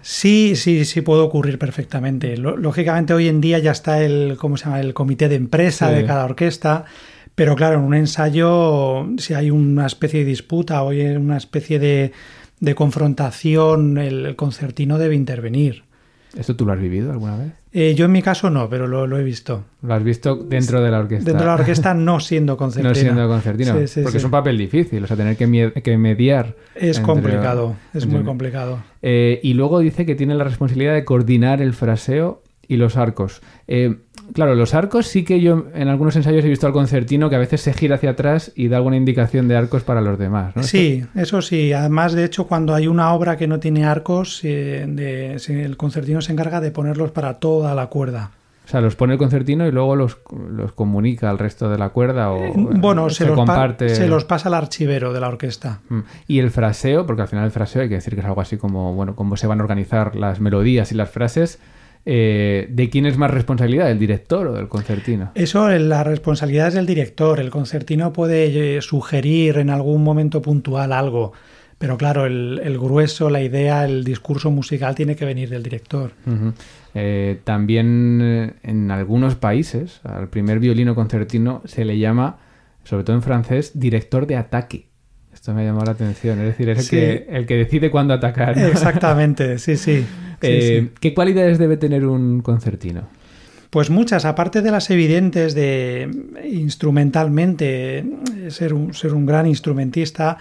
Sí, 0.00 0.56
sí, 0.56 0.86
sí 0.86 1.02
puede 1.02 1.20
ocurrir 1.20 1.58
perfectamente. 1.58 2.36
Lógicamente 2.38 3.12
hoy 3.12 3.28
en 3.28 3.42
día 3.42 3.58
ya 3.58 3.72
está 3.72 4.02
el, 4.02 4.36
¿cómo 4.38 4.56
se 4.56 4.64
llama? 4.64 4.80
El 4.80 4.94
comité 4.94 5.28
de 5.28 5.36
empresa 5.36 5.90
Sí. 5.90 5.96
de 5.96 6.04
cada 6.06 6.24
orquesta, 6.24 6.84
pero 7.34 7.56
claro, 7.56 7.78
en 7.78 7.84
un 7.84 7.94
ensayo, 7.94 9.06
si 9.18 9.34
hay 9.34 9.50
una 9.50 9.84
especie 9.86 10.20
de 10.20 10.26
disputa 10.26 10.82
o 10.82 10.90
hay 10.90 11.02
una 11.16 11.36
especie 11.36 11.78
de, 11.78 12.12
de 12.64 12.74
confrontación, 12.74 13.98
el, 13.98 14.36
concertino 14.36 14.98
debe 14.98 15.14
intervenir. 15.14 15.84
¿Esto 16.36 16.56
tú 16.56 16.66
lo 16.66 16.72
has 16.72 16.80
vivido 16.80 17.12
alguna 17.12 17.36
vez? 17.36 17.52
Eh, 17.72 17.94
yo 17.94 18.06
en 18.06 18.12
mi 18.12 18.22
caso 18.22 18.50
no, 18.50 18.68
pero 18.68 18.88
lo, 18.88 19.06
lo 19.06 19.18
he 19.18 19.22
visto. 19.22 19.64
¿Lo 19.82 19.94
has 19.94 20.02
visto 20.02 20.34
dentro 20.34 20.82
de 20.82 20.90
la 20.90 20.98
orquesta? 20.98 21.24
Dentro 21.24 21.44
de 21.44 21.46
la 21.46 21.60
orquesta 21.60 21.94
no 21.94 22.18
siendo 22.18 22.56
concertino. 22.56 22.88
No 22.94 22.94
siendo 22.94 23.28
concertino. 23.28 23.78
Sí, 23.78 23.86
sí, 23.86 24.00
porque 24.00 24.18
sí. 24.18 24.18
es 24.18 24.24
un 24.24 24.30
papel 24.32 24.58
difícil. 24.58 25.04
O 25.04 25.06
sea, 25.06 25.16
tener 25.16 25.36
que, 25.36 25.46
mediar. 25.96 26.56
Es 26.74 26.98
entre- 26.98 27.02
complicado, 27.02 27.76
es 27.92 28.06
muy 28.06 28.24
complicado. 28.24 28.82
Eh, 29.02 29.38
y 29.42 29.54
luego 29.54 29.78
dice 29.78 30.06
que 30.06 30.16
tiene 30.16 30.34
la 30.34 30.44
responsabilidad 30.44 30.94
de 30.94 31.04
coordinar 31.04 31.62
el 31.62 31.72
fraseo 31.72 32.42
y 32.66 32.76
los 32.76 32.96
arcos. 32.96 33.40
Eh, 33.68 33.96
claro, 34.32 34.54
los 34.54 34.74
arcos 34.74 35.06
sí 35.06 35.24
que 35.24 35.40
yo 35.40 35.66
en 35.74 35.88
algunos 35.88 36.16
ensayos 36.16 36.44
he 36.44 36.48
visto 36.48 36.66
al 36.66 36.72
concertino 36.72 37.28
que 37.30 37.36
a 37.36 37.40
veces 37.40 37.60
se 37.60 37.72
gira 37.72 37.96
hacia 37.96 38.10
atrás 38.10 38.52
y 38.54 38.68
da 38.68 38.78
alguna 38.78 38.96
indicación 38.96 39.48
de 39.48 39.56
arcos 39.56 39.82
para 39.82 40.00
los 40.00 40.18
demás. 40.18 40.56
¿no? 40.56 40.62
Sí, 40.62 41.04
eso 41.14 41.42
sí. 41.42 41.72
Además, 41.72 42.12
de 42.14 42.24
hecho, 42.24 42.46
cuando 42.46 42.74
hay 42.74 42.86
una 42.86 43.12
obra 43.12 43.36
que 43.36 43.46
no 43.46 43.60
tiene 43.60 43.84
arcos, 43.84 44.40
eh, 44.44 44.84
de- 44.88 45.34
el 45.64 45.76
concertino 45.76 46.20
se 46.20 46.32
encarga 46.32 46.60
de 46.60 46.70
ponerlos 46.70 47.10
para 47.10 47.34
toda 47.34 47.74
la 47.74 47.86
cuerda. 47.88 48.30
O 48.64 48.66
sea, 48.66 48.80
los 48.80 48.96
pone 48.96 49.12
el 49.12 49.18
concertino 49.18 49.66
y 49.66 49.72
luego 49.72 49.94
los, 49.94 50.16
los 50.50 50.72
comunica 50.72 51.28
al 51.28 51.38
resto 51.38 51.68
de 51.68 51.76
la 51.76 51.90
cuerda 51.90 52.30
o 52.30 52.42
Eh, 52.44 52.52
bueno, 52.56 53.10
se, 53.10 53.24
los 53.26 53.32
pa- 53.32 53.44
comparte. 53.44 53.90
se 53.94 54.08
los 54.08 54.24
pasa 54.24 54.48
al 54.48 54.54
archivero 54.54 55.12
de 55.12 55.20
la 55.20 55.28
orquesta. 55.28 55.80
Mm. 55.90 55.98
Y 56.28 56.38
el 56.38 56.50
fraseo, 56.50 57.04
porque 57.04 57.20
al 57.20 57.28
final 57.28 57.44
el 57.44 57.50
fraseo 57.50 57.82
hay 57.82 57.90
que 57.90 57.96
decir 57.96 58.14
que 58.14 58.20
es 58.20 58.26
algo 58.26 58.40
así 58.40 58.56
como, 58.56 58.94
bueno, 58.94 59.14
cómo 59.16 59.36
se 59.36 59.46
van 59.46 59.60
a 59.60 59.64
organizar 59.64 60.16
las 60.16 60.40
melodías 60.40 60.92
y 60.92 60.94
las 60.94 61.10
frases. 61.10 61.58
Eh, 62.06 62.66
¿De 62.70 62.90
quién 62.90 63.06
es 63.06 63.16
más 63.16 63.30
responsabilidad? 63.30 63.86
¿Del 63.86 63.98
director 63.98 64.46
o 64.48 64.52
del 64.52 64.68
concertino? 64.68 65.32
Eso, 65.34 65.70
eh, 65.70 65.78
la 65.78 66.04
responsabilidad 66.04 66.68
es 66.68 66.74
del 66.74 66.86
director. 66.86 67.40
El 67.40 67.50
concertino 67.50 68.12
puede 68.12 68.76
eh, 68.76 68.82
sugerir 68.82 69.58
en 69.58 69.70
algún 69.70 70.04
momento 70.04 70.42
puntual 70.42 70.92
algo, 70.92 71.32
pero 71.78 71.96
claro, 71.96 72.26
el, 72.26 72.60
el 72.62 72.78
grueso, 72.78 73.30
la 73.30 73.42
idea, 73.42 73.84
el 73.84 74.04
discurso 74.04 74.50
musical 74.50 74.94
tiene 74.94 75.16
que 75.16 75.24
venir 75.24 75.48
del 75.48 75.62
director. 75.62 76.12
Eh, 76.94 77.40
también 77.44 78.54
en 78.62 78.90
algunos 78.90 79.34
países 79.34 80.00
al 80.04 80.28
primer 80.28 80.60
violino 80.60 80.94
concertino 80.94 81.62
se 81.64 81.84
le 81.84 81.98
llama, 81.98 82.38
sobre 82.84 83.04
todo 83.04 83.16
en 83.16 83.22
francés, 83.22 83.72
director 83.74 84.26
de 84.26 84.36
ataque. 84.36 84.86
Esto 85.44 85.52
me 85.52 85.60
ha 85.60 85.64
llamado 85.66 85.84
la 85.84 85.92
atención. 85.92 86.38
Es 86.40 86.46
decir, 86.46 86.70
es 86.70 86.78
el, 86.78 86.84
Sí. 86.84 86.90
que, 86.96 87.26
el 87.28 87.44
que 87.44 87.56
decide 87.56 87.90
cuándo 87.90 88.14
atacar. 88.14 88.56
¿no? 88.56 88.66
Exactamente, 88.66 89.58
sí, 89.58 89.72
Eh, 90.40 90.86
sí. 90.88 90.90
¿Qué 91.00 91.12
cualidades 91.12 91.58
debe 91.58 91.76
tener 91.76 92.06
un 92.06 92.40
concertino? 92.40 93.02
Pues 93.68 93.90
muchas, 93.90 94.24
aparte 94.24 94.62
de 94.62 94.70
las 94.70 94.88
evidentes 94.88 95.52
de 95.54 96.08
instrumentalmente 96.50 98.06
ser 98.48 98.72
un, 98.72 98.94
ser 98.94 99.12
un 99.12 99.26
gran 99.26 99.46
instrumentista, 99.46 100.38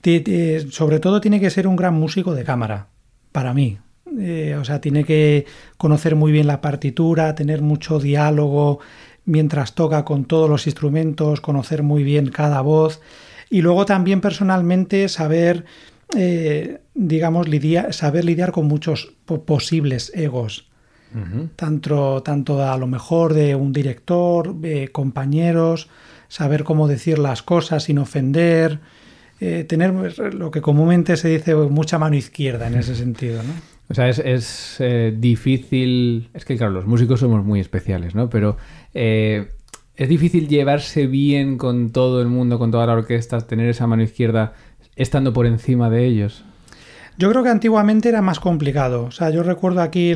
ti- 0.00 0.20
ti- 0.20 0.70
sobre 0.70 1.00
todo 1.00 1.20
tiene 1.20 1.40
que 1.40 1.50
ser 1.50 1.66
un 1.66 1.74
gran 1.74 1.94
músico 1.94 2.32
de 2.32 2.44
cámara, 2.44 2.86
para 3.32 3.52
mí. 3.52 3.78
Eh, 4.20 4.56
o 4.56 4.64
sea, 4.64 4.80
tiene 4.80 5.02
que 5.02 5.46
conocer 5.78 6.14
muy 6.14 6.30
bien 6.30 6.46
la 6.46 6.60
partitura, 6.60 7.34
tener 7.34 7.60
mucho 7.60 7.98
diálogo 7.98 8.78
mientras 9.24 9.74
toca 9.74 10.04
con 10.04 10.26
todos 10.26 10.48
los 10.48 10.68
instrumentos, 10.68 11.40
conocer 11.40 11.82
muy 11.82 12.04
bien 12.04 12.28
cada 12.28 12.60
voz 12.60 13.00
y 13.50 13.62
luego 13.62 13.84
también 13.86 14.20
personalmente 14.20 15.08
saber, 15.08 15.64
eh, 16.16 16.78
digamos, 16.94 17.48
lidiar, 17.48 17.92
saber 17.94 18.24
lidiar 18.24 18.52
con 18.52 18.66
muchos 18.66 19.14
po- 19.24 19.44
posibles 19.44 20.12
egos 20.14 20.66
tanto, 21.56 22.22
tanto 22.22 22.62
a 22.62 22.76
lo 22.76 22.86
mejor 22.86 23.32
de 23.32 23.54
un 23.54 23.72
director, 23.72 24.54
de 24.54 24.88
compañeros, 24.88 25.88
saber 26.28 26.64
cómo 26.64 26.86
decir 26.86 27.18
las 27.18 27.42
cosas 27.42 27.84
sin 27.84 27.98
ofender, 27.98 28.80
eh, 29.40 29.64
tener 29.64 29.94
lo 30.34 30.50
que 30.50 30.60
comúnmente 30.60 31.16
se 31.16 31.28
dice 31.28 31.54
mucha 31.54 31.98
mano 31.98 32.14
izquierda 32.16 32.66
en 32.66 32.74
ese 32.74 32.94
sentido, 33.04 33.42
¿no? 33.42 33.52
O 33.90 33.94
sea, 33.94 34.10
es, 34.10 34.18
es, 34.18 34.76
eh, 34.80 35.14
difícil. 35.16 36.28
Es 36.34 36.44
que, 36.44 36.58
claro, 36.58 36.72
los 36.72 36.86
músicos 36.86 37.20
somos 37.20 37.42
muy 37.42 37.58
especiales, 37.58 38.14
¿no? 38.14 38.28
Pero 38.28 38.58
eh, 38.92 39.48
es 39.98 40.08
difícil 40.08 40.46
llevarse 40.46 41.08
bien 41.08 41.58
con 41.58 41.90
todo 41.90 42.22
el 42.22 42.28
mundo, 42.28 42.60
con 42.60 42.70
toda 42.70 42.86
la 42.86 42.92
orquesta, 42.92 43.40
tener 43.40 43.68
esa 43.68 43.88
mano 43.88 44.04
izquierda 44.04 44.52
estando 44.94 45.32
por 45.32 45.44
encima 45.44 45.90
de 45.90 46.06
ellos. 46.06 46.44
Yo 47.18 47.28
creo 47.30 47.42
que 47.42 47.48
antiguamente 47.48 48.08
era 48.08 48.22
más 48.22 48.38
complicado. 48.38 49.06
O 49.06 49.10
sea, 49.10 49.30
yo 49.30 49.42
recuerdo 49.42 49.82
aquí 49.82 50.12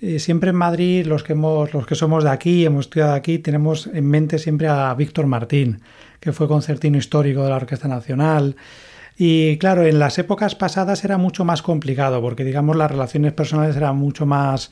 eh, 0.00 0.18
siempre 0.20 0.50
en 0.50 0.56
Madrid, 0.56 1.06
los 1.06 1.24
que 1.24 1.32
hemos, 1.32 1.74
los 1.74 1.88
que 1.88 1.96
somos 1.96 2.22
de 2.22 2.30
aquí, 2.30 2.64
hemos 2.64 2.86
estudiado 2.86 3.14
aquí, 3.14 3.40
tenemos 3.40 3.88
en 3.88 4.06
mente 4.06 4.38
siempre 4.38 4.68
a 4.68 4.94
Víctor 4.94 5.26
Martín, 5.26 5.80
que 6.20 6.32
fue 6.32 6.46
concertino 6.46 6.96
histórico 6.96 7.42
de 7.42 7.50
la 7.50 7.56
Orquesta 7.56 7.88
Nacional. 7.88 8.54
Y 9.18 9.58
claro, 9.58 9.84
en 9.84 9.98
las 9.98 10.18
épocas 10.18 10.54
pasadas 10.54 11.04
era 11.04 11.18
mucho 11.18 11.44
más 11.44 11.62
complicado, 11.62 12.20
porque 12.20 12.44
digamos 12.44 12.76
las 12.76 12.92
relaciones 12.92 13.32
personales 13.32 13.74
eran 13.74 13.96
mucho 13.96 14.24
más, 14.24 14.70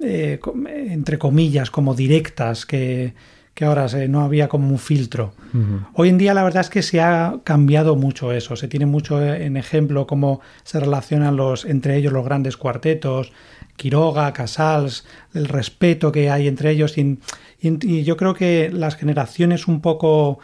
eh, 0.00 0.40
entre 0.88 1.18
comillas, 1.18 1.70
como 1.70 1.94
directas, 1.94 2.64
que, 2.64 3.12
que 3.54 3.64
ahora 3.66 3.88
se- 3.88 4.08
no 4.08 4.22
había 4.22 4.48
como 4.48 4.68
un 4.68 4.78
filtro. 4.78 5.34
Hoy 5.94 6.08
en 6.08 6.16
día 6.18 6.32
la 6.32 6.42
verdad 6.42 6.62
es 6.62 6.70
que 6.70 6.80
se 6.82 7.00
ha 7.02 7.36
cambiado 7.44 7.96
mucho 7.96 8.32
eso. 8.32 8.56
Se 8.56 8.66
tiene 8.68 8.86
mucho 8.86 9.22
en 9.22 9.56
ejemplo 9.58 10.06
cómo 10.06 10.40
se 10.64 10.80
relacionan 10.80 11.36
los 11.36 11.64
entre 11.66 11.96
ellos 11.96 12.12
los 12.12 12.24
grandes 12.24 12.56
cuartetos, 12.56 13.32
Quiroga, 13.76 14.32
Casals, 14.32 15.04
el 15.34 15.46
respeto 15.48 16.12
que 16.12 16.30
hay 16.30 16.48
entre 16.48 16.70
ellos. 16.70 16.96
Y, 16.96 17.18
y- 17.60 17.86
y 17.86 18.04
yo 18.04 18.16
creo 18.16 18.32
que 18.34 18.70
las 18.72 18.96
generaciones 18.96 19.68
un 19.68 19.80
poco, 19.82 20.38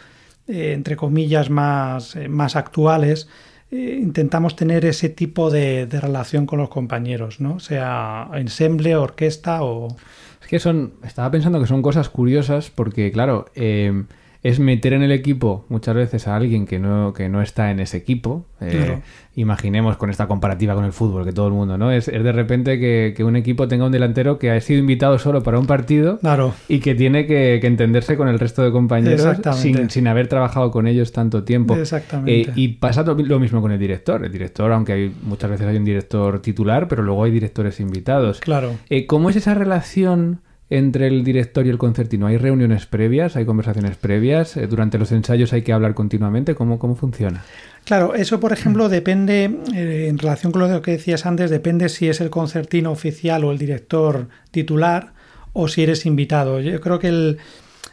eh, 0.47 0.73
entre 0.73 0.95
comillas, 0.95 1.49
más, 1.49 2.15
eh, 2.15 2.27
más 2.29 2.55
actuales, 2.55 3.27
eh, 3.71 3.99
intentamos 4.01 4.55
tener 4.55 4.85
ese 4.85 5.09
tipo 5.09 5.49
de, 5.49 5.85
de 5.85 6.01
relación 6.01 6.45
con 6.45 6.59
los 6.59 6.69
compañeros, 6.69 7.39
¿no? 7.39 7.59
Sea 7.59 8.29
ensemble, 8.33 8.95
orquesta 8.95 9.63
o... 9.63 9.95
Es 10.41 10.47
que 10.47 10.59
son. 10.59 10.93
Estaba 11.03 11.29
pensando 11.29 11.59
que 11.59 11.67
son 11.67 11.81
cosas 11.81 12.09
curiosas 12.09 12.71
porque, 12.71 13.11
claro, 13.11 13.45
eh, 13.55 14.05
es 14.41 14.59
meter 14.59 14.93
en 14.93 15.01
el 15.03 15.11
equipo 15.11 15.65
muchas 15.67 15.95
veces 15.95 16.27
a 16.27 16.35
alguien 16.35 16.65
que 16.65 16.79
no, 16.79 17.13
que 17.13 17.27
no 17.27 17.41
está 17.41 17.71
en 17.71 17.79
ese 17.79 17.97
equipo. 17.97 18.45
Eh, 18.61 18.69
Claro. 18.71 19.01
Imaginemos 19.35 19.95
con 19.95 20.09
esta 20.09 20.27
comparativa 20.27 20.75
con 20.75 20.83
el 20.83 20.91
fútbol, 20.91 21.23
que 21.23 21.31
todo 21.31 21.47
el 21.47 21.53
mundo, 21.53 21.77
¿no? 21.77 21.91
Es, 21.91 22.09
es 22.09 22.23
de 22.23 22.31
repente 22.33 22.77
que, 22.77 23.13
que 23.15 23.23
un 23.23 23.37
equipo 23.37 23.69
tenga 23.69 23.85
un 23.85 23.91
delantero 23.91 24.37
que 24.37 24.51
ha 24.51 24.59
sido 24.59 24.79
invitado 24.81 25.17
solo 25.17 25.43
para 25.43 25.57
un 25.59 25.65
partido 25.65 26.19
Claro. 26.19 26.53
y 26.67 26.79
que 26.79 26.93
tiene 26.93 27.25
que, 27.25 27.59
que 27.61 27.67
entenderse 27.67 28.17
con 28.17 28.27
el 28.27 28.37
resto 28.37 28.63
de 28.63 28.71
compañeros 28.71 29.37
sin, 29.55 29.89
sin 29.89 30.07
haber 30.07 30.27
trabajado 30.27 30.71
con 30.71 30.87
ellos 30.87 31.13
tanto 31.13 31.43
tiempo. 31.45 31.75
Exactamente. 31.75 32.49
Eh, 32.49 32.53
y 32.55 32.67
pasa 32.69 33.03
lo 33.03 33.13
lo 33.15 33.39
mismo 33.39 33.61
con 33.61 33.71
el 33.71 33.79
director. 33.79 34.25
El 34.25 34.31
director, 34.31 34.71
aunque 34.73 34.91
hay, 34.93 35.15
muchas 35.23 35.51
veces 35.51 35.67
hay 35.67 35.77
un 35.77 35.85
director 35.85 36.41
titular, 36.41 36.87
pero 36.89 37.01
luego 37.03 37.23
hay 37.23 37.31
directores 37.31 37.79
invitados. 37.79 38.41
Claro. 38.41 38.73
Eh, 38.89 39.05
¿Cómo 39.05 39.29
es 39.29 39.37
esa 39.37 39.53
relación 39.53 40.41
entre 40.69 41.07
el 41.07 41.23
director 41.23 41.65
y 41.65 41.69
el 41.69 41.77
concertino? 41.77 42.27
¿Hay 42.27 42.37
reuniones 42.37 42.85
previas? 42.85 43.35
¿Hay 43.35 43.45
conversaciones 43.45 43.97
previas? 43.97 44.55
Eh, 44.57 44.67
¿Durante 44.67 44.97
los 44.99 45.11
ensayos 45.11 45.51
hay 45.53 45.63
que 45.63 45.73
hablar 45.73 45.93
continuamente? 45.95 46.53
¿Cómo, 46.55 46.77
cómo 46.77 46.95
funciona? 46.95 47.43
Claro, 47.85 48.13
eso 48.13 48.39
por 48.39 48.53
ejemplo 48.53 48.87
depende, 48.89 49.45
eh, 49.75 50.07
en 50.09 50.17
relación 50.19 50.51
con 50.51 50.69
lo 50.69 50.81
que 50.81 50.91
decías 50.91 51.25
antes, 51.25 51.49
depende 51.49 51.89
si 51.89 52.07
es 52.07 52.21
el 52.21 52.29
concertino 52.29 52.91
oficial 52.91 53.43
o 53.45 53.51
el 53.51 53.57
director 53.57 54.27
titular 54.51 55.13
o 55.53 55.67
si 55.67 55.81
eres 55.83 56.05
invitado. 56.05 56.59
Yo 56.59 56.79
creo 56.81 56.99
que 56.99 57.07
el- 57.07 57.37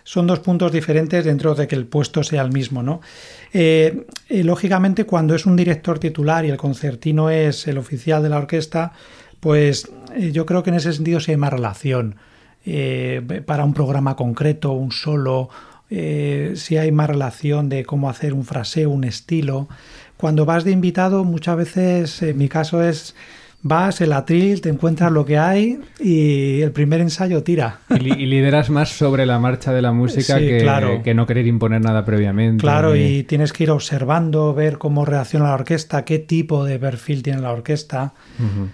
son 0.04 0.26
dos 0.28 0.38
puntos 0.40 0.71
diferentes 0.71 1.25
dentro 1.25 1.54
de 1.54 1.66
que 1.66 1.75
el 1.75 1.87
puesto 1.87 2.23
sea 2.23 2.42
el 2.42 2.52
mismo, 2.52 2.83
¿no? 2.83 3.00
Eh, 3.52 4.06
eh, 4.28 4.45
lógicamente, 4.45 5.04
cuando 5.04 5.35
es 5.35 5.47
un 5.47 5.56
director 5.56 5.99
titular 5.99 6.45
y 6.45 6.50
el 6.50 6.56
concertino 6.59 7.28
es 7.30 7.66
el 7.66 7.78
oficial 7.78 8.23
de 8.23 8.28
la 8.28 8.37
orquesta, 8.38 8.92
pues 9.40 9.90
yo 10.30 10.47
creo 10.47 10.62
que 10.62 10.71
en 10.71 10.76
ese 10.76 10.92
sentido 10.92 11.18
hay 11.26 11.37
más 11.37 11.52
relación. 11.52 12.16
Eh, 12.67 13.23
para 13.47 13.65
un 13.65 13.73
programa 13.75 14.17
concreto, 14.17 14.73
un 14.73 14.91
solo, 14.91 15.49
eh, 15.89 16.55
si 16.57 16.77
hay 16.77 16.91
más 16.91 17.09
relación 17.09 17.69
de 17.69 17.85
cómo 17.85 18.11
hacer 18.11 18.33
un 18.35 18.45
fraseo, 18.45 18.91
un 18.91 19.05
estilo. 19.05 19.69
Cuando 20.17 20.45
vas 20.45 20.65
de 20.65 20.73
invitado, 20.73 21.23
muchas 21.25 21.57
veces, 21.57 22.23
en 22.23 22.37
mi 22.39 22.49
caso 22.49 22.83
es, 22.83 23.15
vas, 23.63 24.01
el 24.01 24.13
atril, 24.13 24.61
te 24.63 24.69
encuentras 24.69 25.13
lo 25.13 25.25
que 25.25 25.39
hay 25.39 25.79
y 26.01 26.61
el 26.63 26.73
primer 26.73 27.01
ensayo 27.01 27.43
tira. 27.43 27.81
Y, 27.91 27.99
li- 28.01 28.23
y 28.23 28.27
lideras 28.27 28.69
más 28.71 28.89
sobre 28.89 29.27
la 29.27 29.39
marcha 29.39 29.73
de 29.73 29.83
la 29.83 29.93
música 29.93 30.39
Sí, 30.39 30.47
que, 30.49 30.59
claro. 30.59 31.03
que 31.05 31.15
no 31.15 31.27
querer 31.27 31.47
imponer 31.47 31.81
nada 31.83 32.05
previamente. 32.05 32.63
Claro, 32.63 32.95
ni- 32.95 33.19
y 33.19 33.23
tienes 33.25 33.53
que 33.53 33.65
ir 33.65 33.71
observando, 33.71 34.55
ver 34.55 34.79
cómo 34.79 35.05
reacciona 35.05 35.47
la 35.47 35.55
orquesta, 35.55 36.05
qué 36.05 36.19
tipo 36.19 36.65
de 36.65 36.79
perfil 36.79 37.23
tiene 37.23 37.43
la 37.43 37.53
orquesta. 37.53 38.15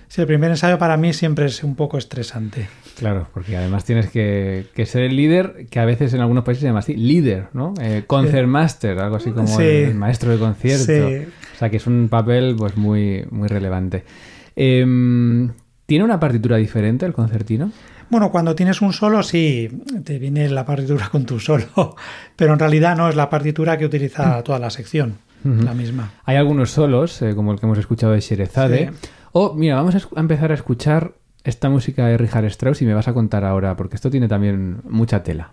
Sí, 0.08 0.20
el 0.22 0.26
primer 0.26 0.50
ensayo 0.50 0.78
para 0.78 0.96
mí 0.96 1.12
siempre 1.12 1.46
es 1.46 1.62
un 1.64 1.74
poco 1.74 1.98
estresante. 1.98 2.68
Claro, 2.98 3.28
porque 3.32 3.56
además 3.56 3.84
tienes 3.84 4.10
que, 4.10 4.66
que 4.74 4.86
ser 4.86 5.02
el 5.02 5.16
líder, 5.16 5.66
que 5.70 5.80
a 5.80 5.84
veces 5.84 6.12
en 6.14 6.20
algunos 6.20 6.44
países 6.44 6.60
se 6.62 6.66
llama 6.68 6.80
así, 6.80 6.94
líder, 6.94 7.48
¿no? 7.52 7.74
Eh, 7.80 8.04
concertmaster, 8.06 8.98
algo 8.98 9.16
así 9.16 9.30
como 9.30 9.48
Sí. 9.48 9.62
el, 9.62 9.94
maestro 9.94 10.30
de 10.30 10.38
concierto. 10.38 10.84
Sí. 11.08 11.26
O 11.54 11.58
sea 11.58 11.70
que 11.70 11.76
es 11.78 11.86
un 11.86 12.08
papel 12.08 12.54
pues 12.56 12.76
muy, 12.76 13.24
muy 13.30 13.48
relevante. 13.48 14.04
Em, 14.56 15.50
¿Tiene 15.86 16.04
una 16.04 16.20
partitura 16.20 16.56
diferente 16.56 17.04
el 17.06 17.12
concertino? 17.12 17.70
Bueno, 18.08 18.30
cuando 18.30 18.54
tienes 18.54 18.82
un 18.82 18.92
solo, 18.92 19.22
sí, 19.22 19.68
te 20.04 20.18
viene 20.18 20.48
la 20.48 20.64
partitura 20.66 21.08
con 21.08 21.24
tu 21.24 21.40
solo, 21.40 21.66
pero 22.36 22.52
en 22.52 22.58
realidad 22.58 22.96
no 22.96 23.08
es 23.08 23.16
la 23.16 23.30
partitura 23.30 23.78
que 23.78 23.86
utiliza 23.86 24.42
toda 24.42 24.58
la 24.58 24.70
sección, 24.70 25.16
la 25.44 25.74
misma. 25.74 26.12
Hay 26.24 26.36
algunos 26.36 26.70
solos, 26.70 27.20
eh, 27.22 27.34
como 27.34 27.52
el 27.52 27.58
que 27.58 27.66
hemos 27.66 27.78
escuchado 27.78 28.12
de 28.12 28.20
Sherezade. 28.20 28.90
Sí. 29.00 29.08
O, 29.32 29.54
mira, 29.54 29.76
vamos 29.76 29.94
a 29.94 30.20
empezar 30.20 30.50
a 30.50 30.54
escuchar 30.54 31.14
esta 31.44 31.68
música 31.68 32.06
de 32.06 32.18
Richard 32.18 32.44
Strauss 32.46 32.82
y 32.82 32.86
me 32.86 32.94
vas 32.94 33.08
a 33.08 33.14
contar 33.14 33.44
ahora, 33.44 33.76
porque 33.76 33.96
esto 33.96 34.10
tiene 34.10 34.28
también 34.28 34.80
mucha 34.84 35.22
tela. 35.22 35.50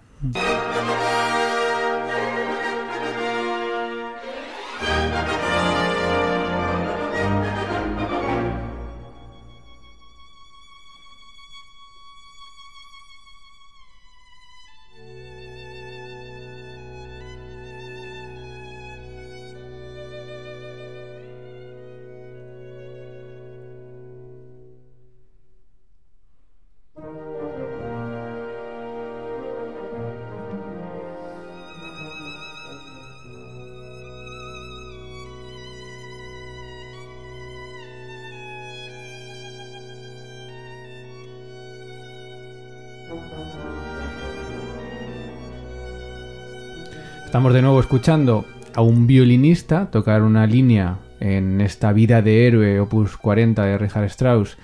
Estamos 47.29 47.53
de 47.53 47.61
nuevo 47.61 47.79
escuchando 47.79 48.43
a 48.73 48.81
un 48.81 49.05
violinista 49.05 49.91
tocar 49.91 50.23
una 50.23 50.47
línea 50.47 50.97
en 51.19 51.61
esta 51.61 51.93
vida 51.93 52.23
de 52.23 52.47
héroe, 52.47 52.79
opus 52.79 53.17
40 53.17 53.65
de 53.65 53.77
Richard 53.77 54.05
Strauss. 54.05 54.57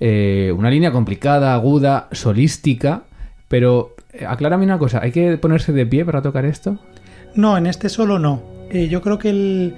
Eh, 0.00 0.52
una 0.54 0.68
línea 0.68 0.92
complicada, 0.92 1.54
aguda, 1.54 2.08
solística, 2.12 3.04
pero 3.48 3.96
eh, 4.12 4.26
aclárame 4.26 4.66
una 4.66 4.78
cosa, 4.78 5.00
¿hay 5.02 5.12
que 5.12 5.38
ponerse 5.38 5.72
de 5.72 5.86
pie 5.86 6.04
para 6.04 6.20
tocar 6.20 6.44
esto? 6.44 6.78
No, 7.34 7.56
en 7.56 7.64
este 7.64 7.88
solo 7.88 8.18
no. 8.18 8.42
Eh, 8.68 8.88
yo 8.88 9.00
creo 9.00 9.18
que 9.18 9.30
el, 9.30 9.74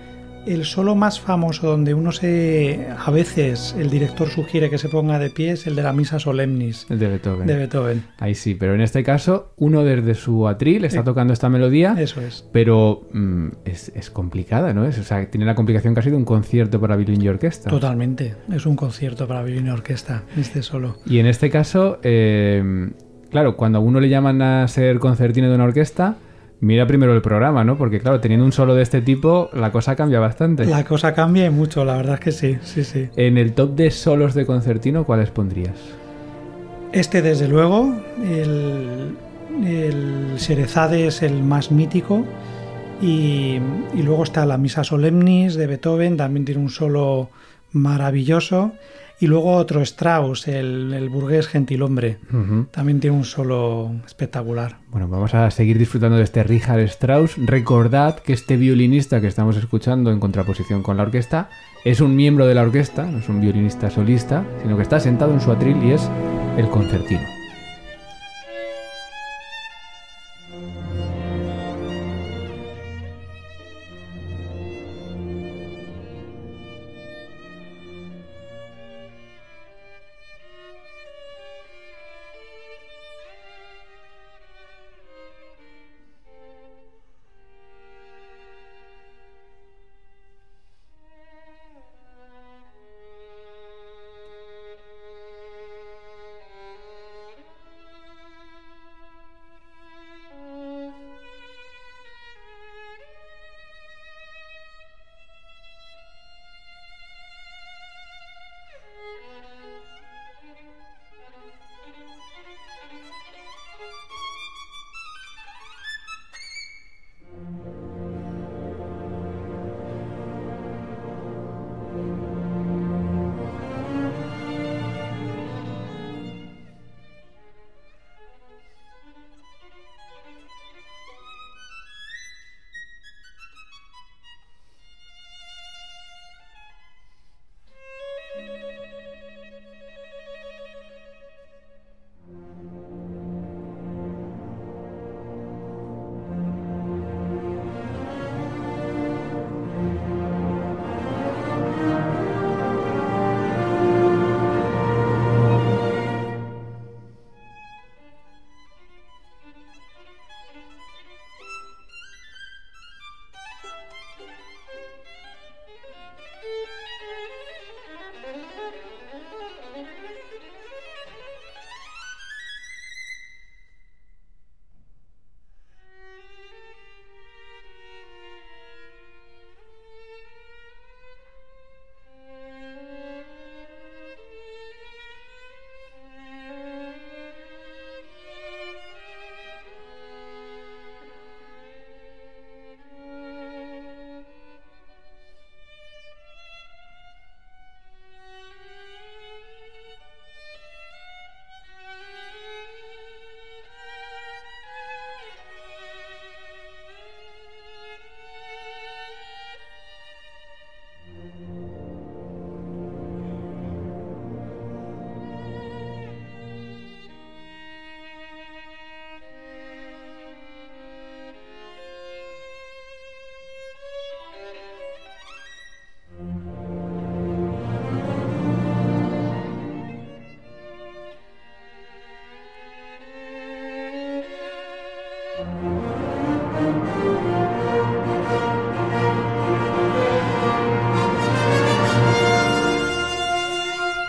el 0.47 0.65
solo 0.65 0.95
más 0.95 1.21
famoso 1.21 1.67
donde 1.69 1.93
uno 1.95 2.13
se... 2.13 2.87
A 3.05 3.11
veces 3.11 3.75
el 3.79 3.91
director 3.91 4.29
sugiere 4.29 4.71
que 4.71 4.79
se 4.79 4.89
ponga 4.89 5.19
de 5.19 5.31
pie 5.31 5.53
es 5.53 5.67
el 5.67 5.75
de 5.77 5.83
la 5.83 5.93
Misa 5.93 6.19
Solemnis 6.19 6.87
El 6.89 6.99
de 6.99 7.09
Beethoven. 7.09 7.47
de 7.47 7.57
Beethoven. 7.57 8.03
Ahí 8.19 8.35
sí, 8.35 8.55
pero 8.55 8.75
en 8.75 8.81
este 8.81 9.03
caso, 9.03 9.53
uno 9.57 9.83
desde 9.85 10.15
su 10.15 10.47
atril 10.49 10.85
está 10.85 11.01
Eh, 11.01 11.05
tocando 11.05 11.33
esta 11.33 11.49
melodía, 11.49 11.95
Eso 11.99 12.21
es. 12.21 12.45
pero 12.53 13.03
mm, 13.13 13.49
es, 13.65 13.93
es 13.95 14.11
complicada, 14.11 14.73
¿no? 14.73 14.85
Es, 14.87 14.99
o 14.99 15.03
sea, 15.05 15.29
tiene 15.31 15.47
la 15.47 15.55
complicación 15.55 15.95
casi 15.95 16.11
de 16.11 16.17
un 16.17 16.25
concierto 16.25 16.81
para 16.81 16.97
violín 16.97 17.23
y 17.23 17.29
orquesta. 17.29 17.69
Totalmente. 17.71 18.35
Es 18.53 18.67
un 18.67 18.77
concierto 18.77 19.27
para 19.27 19.43
violín 19.43 19.67
y 19.67 19.71
orquesta, 19.71 20.23
este 20.37 20.63
solo. 20.63 20.97
Y 21.07 21.19
en 21.19 21.27
este 21.27 21.51
caso, 21.51 21.99
eh, 22.03 22.91
claro, 23.31 23.57
cuando 23.57 23.79
a 23.79 23.81
uno 23.81 24.01
le 24.01 24.09
llaman 24.09 24.41
a 24.43 24.69
ser 24.69 24.99
concertino 24.99 25.49
de 25.49 25.55
una 25.55 25.65
orquesta, 25.65 26.17
mira 26.61 26.87
primero 26.87 27.15
el 27.15 27.23
programa, 27.23 27.65
¿no? 27.65 27.77
Porque 27.77 28.01
claro, 28.01 28.21
teniendo 28.21 28.45
un 28.45 28.53
solo 28.53 28.75
de 28.75 28.83
este 28.83 29.03
tipo, 29.03 29.51
la 29.53 29.73
cosa 29.73 29.97
cambia 29.97 30.21
bastante. 30.21 30.65
La 30.67 30.85
cosa 30.85 31.15
cambia 31.15 31.47
y 31.47 31.51
mucho, 31.51 31.85
la 31.85 31.97
verdad 31.97 32.15
es 32.15 32.21
que 32.21 32.33
sí, 32.33 32.59
sí, 32.63 32.85
sí. 32.85 33.09
En 33.17 33.39
el 33.39 33.53
top 33.53 33.75
de 33.75 33.91
solos 33.91 34.35
de 34.35 34.47
concertino, 34.47 35.05
¿cuáles 35.05 35.31
pondrías? 35.31 35.77
Este, 36.93 37.23
desde 37.23 37.49
luego, 37.49 37.95
el, 38.25 39.17
el 39.65 40.37
Sherezade 40.37 41.07
es 41.07 41.23
el 41.23 41.43
más 41.43 41.71
mítico. 41.71 42.25
Y, 43.03 43.61
y 43.95 44.03
luego 44.03 44.23
está 44.23 44.47
la 44.47 44.57
Misa 44.57 44.83
Solemnis 44.83 45.55
de 45.55 45.67
Beethoven, 45.67 46.17
también 46.17 46.47
tiene 46.47 46.63
un 46.63 46.71
solo 46.71 47.29
maravilloso. 47.73 48.73
Y 49.19 49.29
luego 49.29 49.55
otro 49.55 49.81
Strauss, 49.81 50.47
el, 50.47 50.93
el 50.93 51.09
burgués 51.09 51.49
gentilhombre, 51.49 52.19
también 52.71 53.01
tiene 53.01 53.17
un 53.17 53.25
solo 53.25 53.93
espectacular. 54.05 54.79
Bueno, 54.91 55.09
vamos 55.09 55.35
a 55.35 55.51
seguir 55.51 55.79
disfrutando 55.79 56.19
de 56.19 56.25
este 56.25 56.43
Richard 56.43 56.81
Strauss. 56.81 57.37
Recordad 57.39 58.19
que 58.19 58.35
este 58.35 58.57
violinista 58.59 59.21
que 59.21 59.27
estamos 59.27 59.57
escuchando 59.57 60.11
en 60.11 60.21
contraposición 60.21 60.83
con 60.83 60.99
la 60.99 61.05
orquesta 61.05 61.49
es 61.85 62.01
un 62.01 62.15
miembro 62.15 62.47
de 62.47 62.55
la 62.55 62.63
orquesta, 62.63 63.07
no 63.07 63.19
es 63.19 63.29
un 63.29 63.41
violinista 63.41 63.91
solista, 63.91 64.45
sino 64.63 64.77
que 64.77 64.83
está 64.83 65.01
sentado 65.01 65.33
en 65.33 65.41
su 65.41 65.51
atril 65.51 65.83
y 65.83 65.93
es 65.93 66.11
el 66.59 66.69
concertino. 66.69 67.46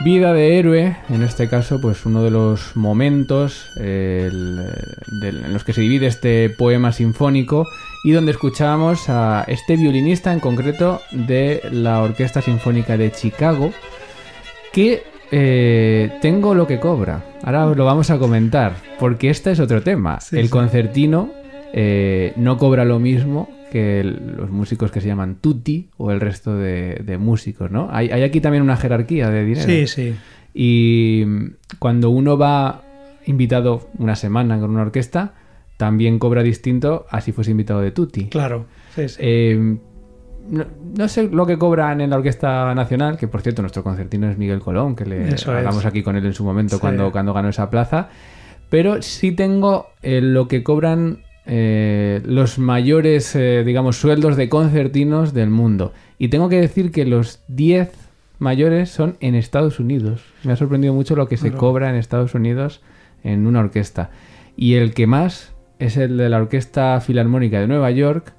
Vida 0.07 0.31
de 0.31 0.57
héroe, 0.57 0.95
en 1.09 1.21
este 1.21 1.49
caso, 1.49 1.81
pues 1.81 2.05
uno 2.05 2.23
de 2.23 2.31
los 2.31 2.77
momentos 2.77 3.69
eh, 3.75 4.29
el, 4.31 4.71
en 5.21 5.51
los 5.51 5.65
que 5.65 5.73
se 5.73 5.81
divide 5.81 6.07
este 6.07 6.49
poema 6.49 6.93
sinfónico 6.93 7.67
y 8.05 8.13
donde 8.13 8.31
escuchábamos 8.31 9.09
a 9.09 9.43
este 9.49 9.75
violinista 9.75 10.31
en 10.31 10.39
concreto 10.39 11.01
de 11.11 11.61
la 11.73 12.01
Orquesta 12.01 12.41
Sinfónica 12.41 12.95
de 12.95 13.11
Chicago, 13.11 13.73
que 14.71 15.03
eh, 15.29 16.17
tengo 16.21 16.55
lo 16.55 16.67
que 16.67 16.79
cobra. 16.79 17.25
Ahora 17.43 17.65
lo 17.65 17.83
vamos 17.83 18.09
a 18.09 18.17
comentar, 18.17 18.77
porque 18.99 19.29
este 19.29 19.51
es 19.51 19.59
otro 19.59 19.83
tema. 19.83 20.21
Sí, 20.21 20.37
el 20.37 20.45
sí. 20.45 20.49
concertino 20.49 21.31
eh, 21.73 22.31
no 22.37 22.57
cobra 22.57 22.85
lo 22.85 22.97
mismo 22.97 23.49
que 23.71 24.03
los 24.03 24.49
músicos 24.49 24.91
que 24.91 25.01
se 25.01 25.07
llaman 25.07 25.35
tutti 25.41 25.89
o 25.97 26.11
el 26.11 26.19
resto 26.21 26.55
de, 26.55 27.01
de 27.03 27.17
músicos, 27.17 27.69
¿no? 27.71 27.89
Hay, 27.91 28.09
hay 28.09 28.23
aquí 28.23 28.39
también 28.41 28.63
una 28.63 28.77
jerarquía 28.77 29.29
de 29.29 29.43
dinero. 29.45 29.65
Sí, 29.67 29.87
sí. 29.87 30.15
Y 30.53 31.23
mm, 31.25 31.45
cuando 31.79 32.09
uno 32.09 32.37
va 32.37 32.81
invitado 33.25 33.89
una 33.97 34.15
semana 34.15 34.59
con 34.59 34.69
una 34.71 34.81
orquesta, 34.83 35.33
también 35.77 36.17
cobra 36.17 36.43
distinto 36.43 37.05
a 37.09 37.21
si 37.21 37.31
fuese 37.31 37.51
invitado 37.51 37.81
de 37.81 37.91
tutti. 37.91 38.27
Claro. 38.29 38.65
Sí, 38.95 39.09
sí. 39.09 39.15
Eh, 39.19 39.77
no, 40.49 40.65
no 40.97 41.07
sé 41.09 41.23
lo 41.29 41.45
que 41.45 41.57
cobran 41.57 41.99
en 41.99 42.09
la 42.09 42.15
Orquesta 42.15 42.73
Nacional, 42.73 43.17
que 43.17 43.27
por 43.27 43.41
cierto 43.41 43.61
nuestro 43.61 43.83
concertino 43.83 44.29
es 44.29 44.37
Miguel 44.37 44.59
Colón, 44.61 44.95
que 44.95 45.05
le 45.05 45.27
Eso 45.27 45.51
es. 45.51 45.57
hablamos 45.57 45.85
aquí 45.85 46.03
con 46.03 46.15
él 46.15 46.25
en 46.25 46.33
su 46.33 46.45
momento 46.45 46.75
Sí. 46.77 46.81
cuando, 46.81 47.11
cuando 47.11 47.33
ganó 47.33 47.49
esa 47.49 47.69
plaza. 47.69 48.07
Pero 48.69 49.01
sí 49.01 49.33
tengo 49.33 49.87
eh, 50.01 50.21
lo 50.21 50.47
que 50.47 50.63
cobran 50.63 51.19
eh, 51.47 52.21
los 52.25 52.59
mayores, 52.59 53.33
eh, 53.35 53.63
digamos, 53.65 53.95
sueldos 53.97 54.35
de 54.35 54.49
concertinos 54.49 55.33
del 55.33 55.49
mundo. 55.49 55.93
Y 56.19 56.27
tengo 56.27 56.49
que 56.49 56.59
decir 56.59 56.91
que 56.91 57.05
los 57.05 57.41
10 57.47 57.89
mayores 58.39 58.89
son 58.89 59.15
en 59.21 59.33
Estados 59.33 59.79
Unidos. 59.79 60.21
Me 60.43 60.51
ha 60.51 60.55
sorprendido 60.57 60.93
mucho 60.93 61.15
lo 61.15 61.27
que 61.27 61.37
se 61.37 61.47
Claro. 61.49 61.57
cobra 61.59 61.89
en 61.89 61.95
Estados 61.95 62.35
Unidos 62.35 62.81
en 63.23 63.47
una 63.47 63.61
orquesta. 63.61 64.11
Y 64.57 64.73
el 64.75 64.93
que 64.93 65.07
más 65.07 65.53
es 65.79 65.95
el 65.97 66.17
de 66.17 66.29
la 66.29 66.37
Orquesta 66.37 66.99
Filarmónica 67.01 67.59
de 67.59 67.67
Nueva 67.67 67.91
York, 67.91 68.33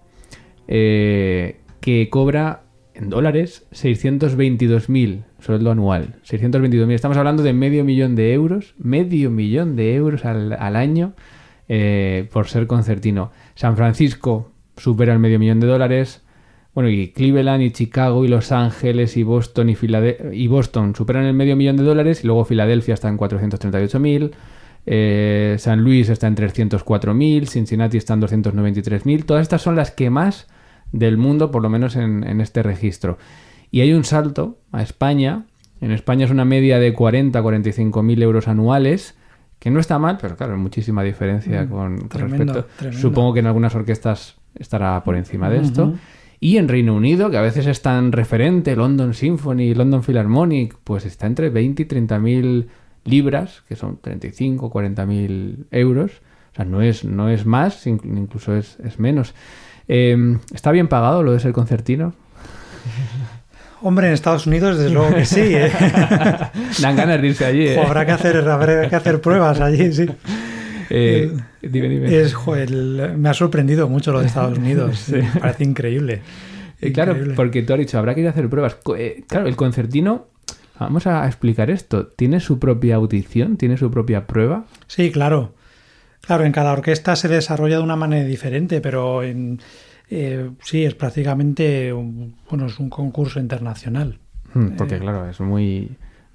eh, 0.67 1.57
que 1.81 2.09
cobra 2.11 2.63
en 2.95 3.09
dólares 3.11 3.67
622.000 3.73 5.25
sueldo 5.41 5.71
anual. 5.71 6.17
622.000. 6.25 6.93
Estamos 6.93 7.17
hablando 7.17 7.43
de 7.43 7.53
medio 7.53 7.85
millón 7.85 8.17
de 8.17 8.33
euros, 8.35 8.75
medio 8.79 9.31
millón 9.31 9.77
de 9.77 9.95
euros 9.95 10.25
al, 10.25 10.53
al 10.53 10.77
año 10.77 11.15
eh, 11.69 12.29
por 12.33 12.49
ser 12.49 12.67
concertino. 12.67 13.31
San 13.55 13.77
Francisco 13.77 14.51
supera 14.77 15.13
el 15.13 15.19
medio 15.19 15.39
millón 15.39 15.61
de 15.61 15.67
dólares. 15.67 16.23
Bueno, 16.75 16.91
y 16.91 17.09
Cleveland 17.09 17.63
y 17.63 17.71
Chicago 17.73 18.25
y 18.25 18.29
Los 18.29 18.53
Ángeles 18.53 19.17
y 19.17 19.23
Boston 19.23 19.69
y, 19.69 19.77
y 20.33 20.47
Boston 20.47 20.95
superan 20.95 21.25
el 21.25 21.35
medio 21.35 21.57
millón 21.57 21.77
de 21.77 21.83
dólares 21.83 22.23
y 22.23 22.27
luego 22.27 22.45
Filadelfia 22.45 22.95
está 22.95 23.09
en 23.09 23.19
438.000. 23.19 24.31
Eh, 24.87 25.57
San 25.59 25.83
Luis 25.83 26.09
está 26.09 26.29
en 26.29 26.37
304.000, 26.37 27.47
Cincinnati 27.47 27.99
está 27.99 28.15
en 28.15 28.23
293.000. 28.23 29.25
Todas 29.25 29.43
estas 29.43 29.61
son 29.61 29.77
las 29.77 29.91
que 29.91 30.09
más 30.09 30.47
del 30.93 31.19
mundo, 31.19 31.51
por 31.51 31.63
lo 31.63 31.69
menos 31.69 31.97
en, 31.97 32.25
en 32.25 32.41
este 32.41 32.63
registro. 32.63 33.19
Y 33.71 33.81
hay 33.81 33.93
un 33.93 34.05
salto 34.05 34.59
a 34.73 34.83
España. 34.83 35.45
En 35.81 35.91
España 35.91 36.25
es 36.25 36.31
una 36.31 36.45
media 36.45 36.79
de 36.79 36.95
40-45.000 36.95 38.23
euros 38.23 38.49
anuales, 38.49 39.18
que 39.59 39.71
no 39.71 39.81
está 39.81 39.99
mal, 39.99 40.19
pero 40.21 40.37
claro, 40.37 40.57
muchísima 40.57 41.03
diferencia 41.03 41.65
Mm, 41.65 41.69
con, 41.69 41.99
con 41.99 42.09
tremendo, 42.09 42.53
respecto. 42.55 42.69
tremendo. 42.77 43.01
Supongo 43.01 43.35
que 43.35 43.41
en 43.41 43.47
algunas 43.47 43.75
orquestas 43.75 44.37
estará 44.55 45.03
por 45.05 45.17
encima 45.17 45.51
de 45.51 45.61
esto. 45.61 45.85
Ujú. 45.87 45.99
Y 46.41 46.57
en 46.59 46.69
Reino 46.69 46.95
Unido, 46.95 47.31
que 47.31 47.37
a 47.37 47.43
veces 47.43 47.67
es 47.67 47.83
tan 47.83 48.13
referente, 48.13 48.77
London 48.77 49.13
Symphony, 49.15 49.75
London 49.75 50.03
Philharmonic, 50.05 50.77
pues 50.85 51.05
está 51.05 51.27
entre 51.27 51.51
20 51.51 51.83
y 51.83 51.87
30 51.87 52.19
mil 52.21 52.69
libras, 53.05 53.65
que 53.69 53.75
son 53.75 53.99
35, 54.01 54.71
40 54.71 55.05
mil 55.07 55.67
euros. 55.73 56.13
O 56.53 56.55
sea, 56.55 56.65
no 56.65 56.81
es, 56.81 57.05
no 57.05 57.29
es 57.29 57.45
más, 57.47 57.87
inc- 57.89 58.05
incluso 58.05 58.55
es, 58.57 58.79
es 58.85 59.01
menos. 59.01 59.35
Eh, 59.89 60.39
¿Está 60.55 60.71
bien 60.71 60.87
pagado 60.87 61.23
lo 61.25 61.33
de 61.33 61.41
ser 61.41 61.53
concertino? 61.53 62.15
Hombre, 63.83 64.09
en 64.09 64.13
Estados 64.15 64.47
Unidos, 64.47 64.77
desde 64.79 64.91
luego 64.91 65.15
que 65.15 65.25
sí. 65.25 65.41
¿eh? 65.43 65.71
Dan 66.81 66.97
ganas 66.97 67.21
de 67.21 67.29
irse 67.29 67.45
allí. 67.45 67.67
¿eh? 67.69 67.77
Jo, 67.77 67.83
habrá, 67.87 68.05
que 68.07 68.13
hacer, 68.13 68.37
habrá 68.49 68.89
que 68.89 68.97
hacer 68.97 69.21
pruebas 69.21 69.61
allí, 69.61 69.93
sí. 69.93 70.07
Eh, 70.91 71.31
dime, 71.63 71.89
dime. 71.89 72.17
Es, 72.21 72.35
el- 72.57 73.15
me 73.17 73.29
ha 73.29 73.35
sorprendido 73.35 73.89
mucho 73.89 74.11
lo 74.13 74.21
de 74.21 74.27
Estados 74.27 74.59
Unidos. 74.59 74.99
Sí. 75.07 75.17
Me 75.17 75.41
parece 75.41 75.65
increíble. 75.65 76.23
Eh, 76.81 76.93
claro, 76.93 77.17
porque 77.37 77.63
tú 77.63 77.73
has 77.73 77.79
dicho, 77.79 77.99
habrá 77.99 78.15
que 78.15 78.21
ir 78.23 78.27
a 78.27 78.31
hacer 78.31 78.49
pruebas. 78.49 78.77
Eh, 78.97 79.25
claro, 79.29 79.47
el 79.49 79.57
concertino, 79.57 80.27
vamos 80.79 81.07
a 81.07 81.27
explicar 81.27 81.71
esto, 81.71 82.07
¿tiene 82.07 82.41
su 82.41 82.59
propia 82.59 82.97
audición? 82.97 83.57
¿Tiene 83.57 83.77
su 83.77 83.91
propia 83.91 84.27
prueba? 84.27 84.65
Sí, 84.87 85.11
claro. 85.11 85.55
Claro, 86.21 86.45
en 86.45 86.53
cada 86.53 86.73
orquesta 86.73 87.17
se 87.17 87.29
desarrolla 87.29 87.77
de 87.79 87.83
una 87.83 87.97
manera 87.97 88.25
diferente, 88.27 88.81
pero 88.81 89.23
en, 89.23 89.61
eh, 90.11 90.51
sí, 90.63 90.85
es 90.85 90.95
prácticamente 90.95 91.93
un, 91.93 92.37
bueno, 92.49 92.67
es 92.67 92.79
un 92.79 92.91
concurso 92.91 93.41
internacional. 93.41 94.19
Hmm, 94.55 94.77
Porque 94.77 94.99
claro, 94.99 95.29
es 95.29 95.41
muy 95.41 95.91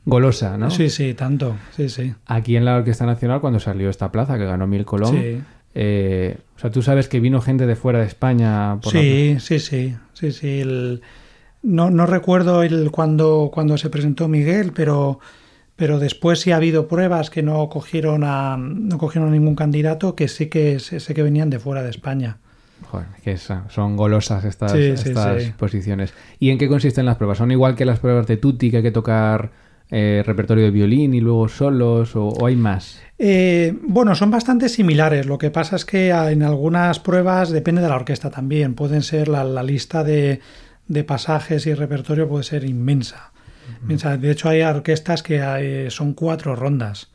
golosa, 0.05 0.57
¿no? 0.57 0.69
Sí, 0.69 0.89
sí, 0.89 1.13
tanto. 1.13 1.55
Sí, 1.75 1.89
sí. 1.89 2.13
Aquí 2.25 2.55
en 2.55 2.65
la 2.65 2.75
Orquesta 2.77 3.05
Nacional, 3.05 3.41
cuando 3.41 3.59
salió 3.59 3.89
esta 3.89 4.11
plaza 4.11 4.37
que 4.37 4.45
ganó 4.45 4.67
Mil 4.67 4.85
Colón, 4.85 5.15
Sí. 5.15 5.41
eh, 5.75 6.37
o 6.55 6.59
sea, 6.59 6.69
tú 6.69 6.81
sabes 6.81 7.07
que 7.07 7.19
vino 7.19 7.41
gente 7.41 7.65
de 7.65 7.75
fuera 7.75 7.99
de 7.99 8.05
España 8.05 8.79
por 8.81 8.93
la 8.93 9.01
Sí, 9.01 9.37
sí, 9.39 9.59
sí, 9.59 9.95
sí, 10.13 10.31
sí. 10.31 10.59
el- 10.59 11.01
no, 11.63 11.89
no 11.89 12.05
recuerdo 12.05 12.61
el 12.63 12.91
cuando, 12.91 13.49
cuando 13.53 13.77
se 13.77 13.89
presentó 13.89 14.27
Miguel, 14.27 14.73
pero, 14.75 15.19
pero 15.77 15.97
después 15.97 16.41
sí 16.41 16.51
ha 16.51 16.57
habido 16.57 16.87
pruebas 16.89 17.29
que 17.29 17.41
no 17.41 17.69
cogieron 17.69 18.23
a, 18.25 18.57
no 18.57 18.97
cogieron 18.97 19.29
a 19.29 19.31
ningún 19.31 19.55
candidato 19.55 20.13
que 20.15 20.27
sí 20.27 20.47
que 20.49 20.79
sé 20.79 21.13
que 21.13 21.23
venían 21.23 21.49
de 21.49 21.59
fuera 21.59 21.81
de 21.81 21.89
España. 21.89 22.37
Joder, 22.81 23.07
que 23.23 23.37
son 23.37 23.95
golosas 23.97 24.43
estas, 24.45 24.71
Sí, 24.73 24.79
estas 25.09 25.43
sí. 25.43 25.53
posiciones. 25.57 26.13
¿Y 26.39 26.49
en 26.49 26.57
qué 26.57 26.67
consisten 26.67 27.05
las 27.05 27.15
pruebas? 27.17 27.37
¿Son 27.37 27.49
igual 27.51 27.75
que 27.75 27.85
las 27.85 27.99
pruebas 27.99 28.27
de 28.27 28.37
Tutti, 28.37 28.69
que 28.71 28.77
hay 28.77 28.83
que 28.83 28.91
tocar 28.91 29.51
eh, 29.89 30.23
repertorio 30.25 30.63
de 30.65 30.71
violín 30.71 31.13
y 31.13 31.21
luego 31.21 31.47
solos, 31.49 32.15
o, 32.15 32.27
o 32.27 32.45
hay 32.45 32.55
más? 32.55 32.99
Eh, 33.19 33.77
bueno, 33.83 34.15
son 34.15 34.31
bastante 34.31 34.69
similares. 34.69 35.25
Lo 35.25 35.37
que 35.37 35.49
pasa 35.51 35.75
es 35.75 35.85
que 35.85 36.09
en 36.09 36.43
algunas 36.43 36.99
pruebas 36.99 37.51
depende 37.51 37.81
de 37.81 37.87
la 37.89 37.95
orquesta 37.95 38.29
también. 38.29 38.73
Pueden 38.75 39.01
ser 39.01 39.27
la, 39.27 39.43
la 39.43 39.63
lista 39.63 40.03
de, 40.03 40.39
de 40.87 41.03
pasajes 41.03 41.65
y 41.67 41.73
repertorio 41.73 42.27
puede 42.27 42.43
ser 42.43 42.63
inmensa. 42.65 43.31
De 43.87 44.31
hecho, 44.31 44.49
hay 44.49 44.61
orquestas 44.61 45.23
que 45.23 45.41
hay- 45.41 45.89
son 45.89 46.13
cuatro 46.13 46.55
rondas. 46.55 47.09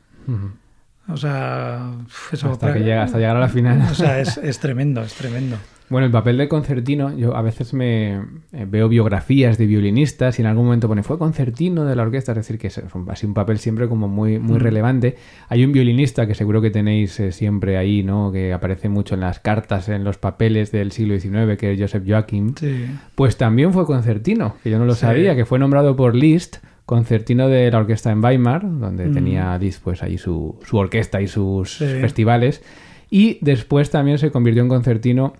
O 1.08 1.16
sea, 1.16 1.90
eso 2.32 2.50
hasta, 2.50 2.72
que 2.72 2.80
llega, 2.80 3.02
hasta 3.02 3.18
llegar 3.18 3.36
a 3.36 3.40
la 3.40 3.48
final. 3.48 3.82
O 3.90 3.94
sea, 3.94 4.20
es, 4.20 4.36
es 4.38 4.58
tremendo, 4.58 5.02
es 5.02 5.14
tremendo. 5.14 5.56
Bueno, 5.90 6.04
el 6.04 6.12
papel 6.12 6.36
de 6.36 6.48
concertino, 6.48 7.16
yo 7.16 7.34
a 7.34 7.40
veces 7.40 7.72
me 7.72 8.16
eh, 8.52 8.66
veo 8.68 8.90
biografías 8.90 9.56
de 9.56 9.64
violinistas 9.64 10.38
y 10.38 10.42
en 10.42 10.46
algún 10.48 10.66
momento 10.66 10.86
pone 10.86 11.02
fue 11.02 11.16
concertino 11.18 11.86
de 11.86 11.96
la 11.96 12.02
orquesta, 12.02 12.32
es 12.32 12.36
decir, 12.36 12.58
que 12.58 12.66
es 12.66 12.78
un- 12.92 13.10
así 13.10 13.24
un 13.24 13.32
papel 13.32 13.58
siempre 13.58 13.88
como 13.88 14.06
muy, 14.06 14.38
muy 14.38 14.58
relevante. 14.58 15.16
Hay 15.48 15.64
un 15.64 15.72
violinista 15.72 16.26
que 16.26 16.34
seguro 16.34 16.60
que 16.60 16.68
tenéis 16.70 17.18
eh, 17.20 17.32
siempre 17.32 17.78
ahí, 17.78 18.02
¿no? 18.02 18.30
Que 18.30 18.52
aparece 18.52 18.90
mucho 18.90 19.14
en 19.14 19.20
las 19.20 19.40
cartas, 19.40 19.88
en 19.88 20.04
los 20.04 20.18
papeles 20.18 20.72
del 20.72 20.92
siglo 20.92 21.18
XIX, 21.18 21.56
que 21.56 21.72
es 21.72 21.80
Joseph 21.80 22.02
Joachim. 22.06 22.52
Sí. 22.54 22.84
Pues 23.14 23.38
también 23.38 23.72
fue 23.72 23.86
concertino, 23.86 24.56
que 24.62 24.68
yo 24.68 24.78
no 24.78 24.84
lo 24.84 24.94
Sí. 24.94 25.00
sabía, 25.00 25.34
que 25.36 25.46
fue 25.46 25.58
nombrado 25.58 25.96
por 25.96 26.14
Liszt 26.14 26.56
concertino 26.88 27.48
de 27.48 27.70
la 27.70 27.76
orquesta 27.80 28.10
en 28.10 28.24
Weimar, 28.24 28.62
donde 28.64 29.08
Mm. 29.08 29.12
tenía 29.12 29.60
pues 29.84 30.02
ahí 30.02 30.16
su, 30.16 30.58
su 30.64 30.78
orquesta 30.78 31.20
y 31.20 31.28
sus 31.28 31.76
Sí. 31.76 31.84
festivales. 32.00 32.62
Y 33.10 33.36
después 33.42 33.90
también 33.90 34.16
se 34.16 34.30
convirtió 34.30 34.62
en 34.62 34.70
concertino 34.70 35.34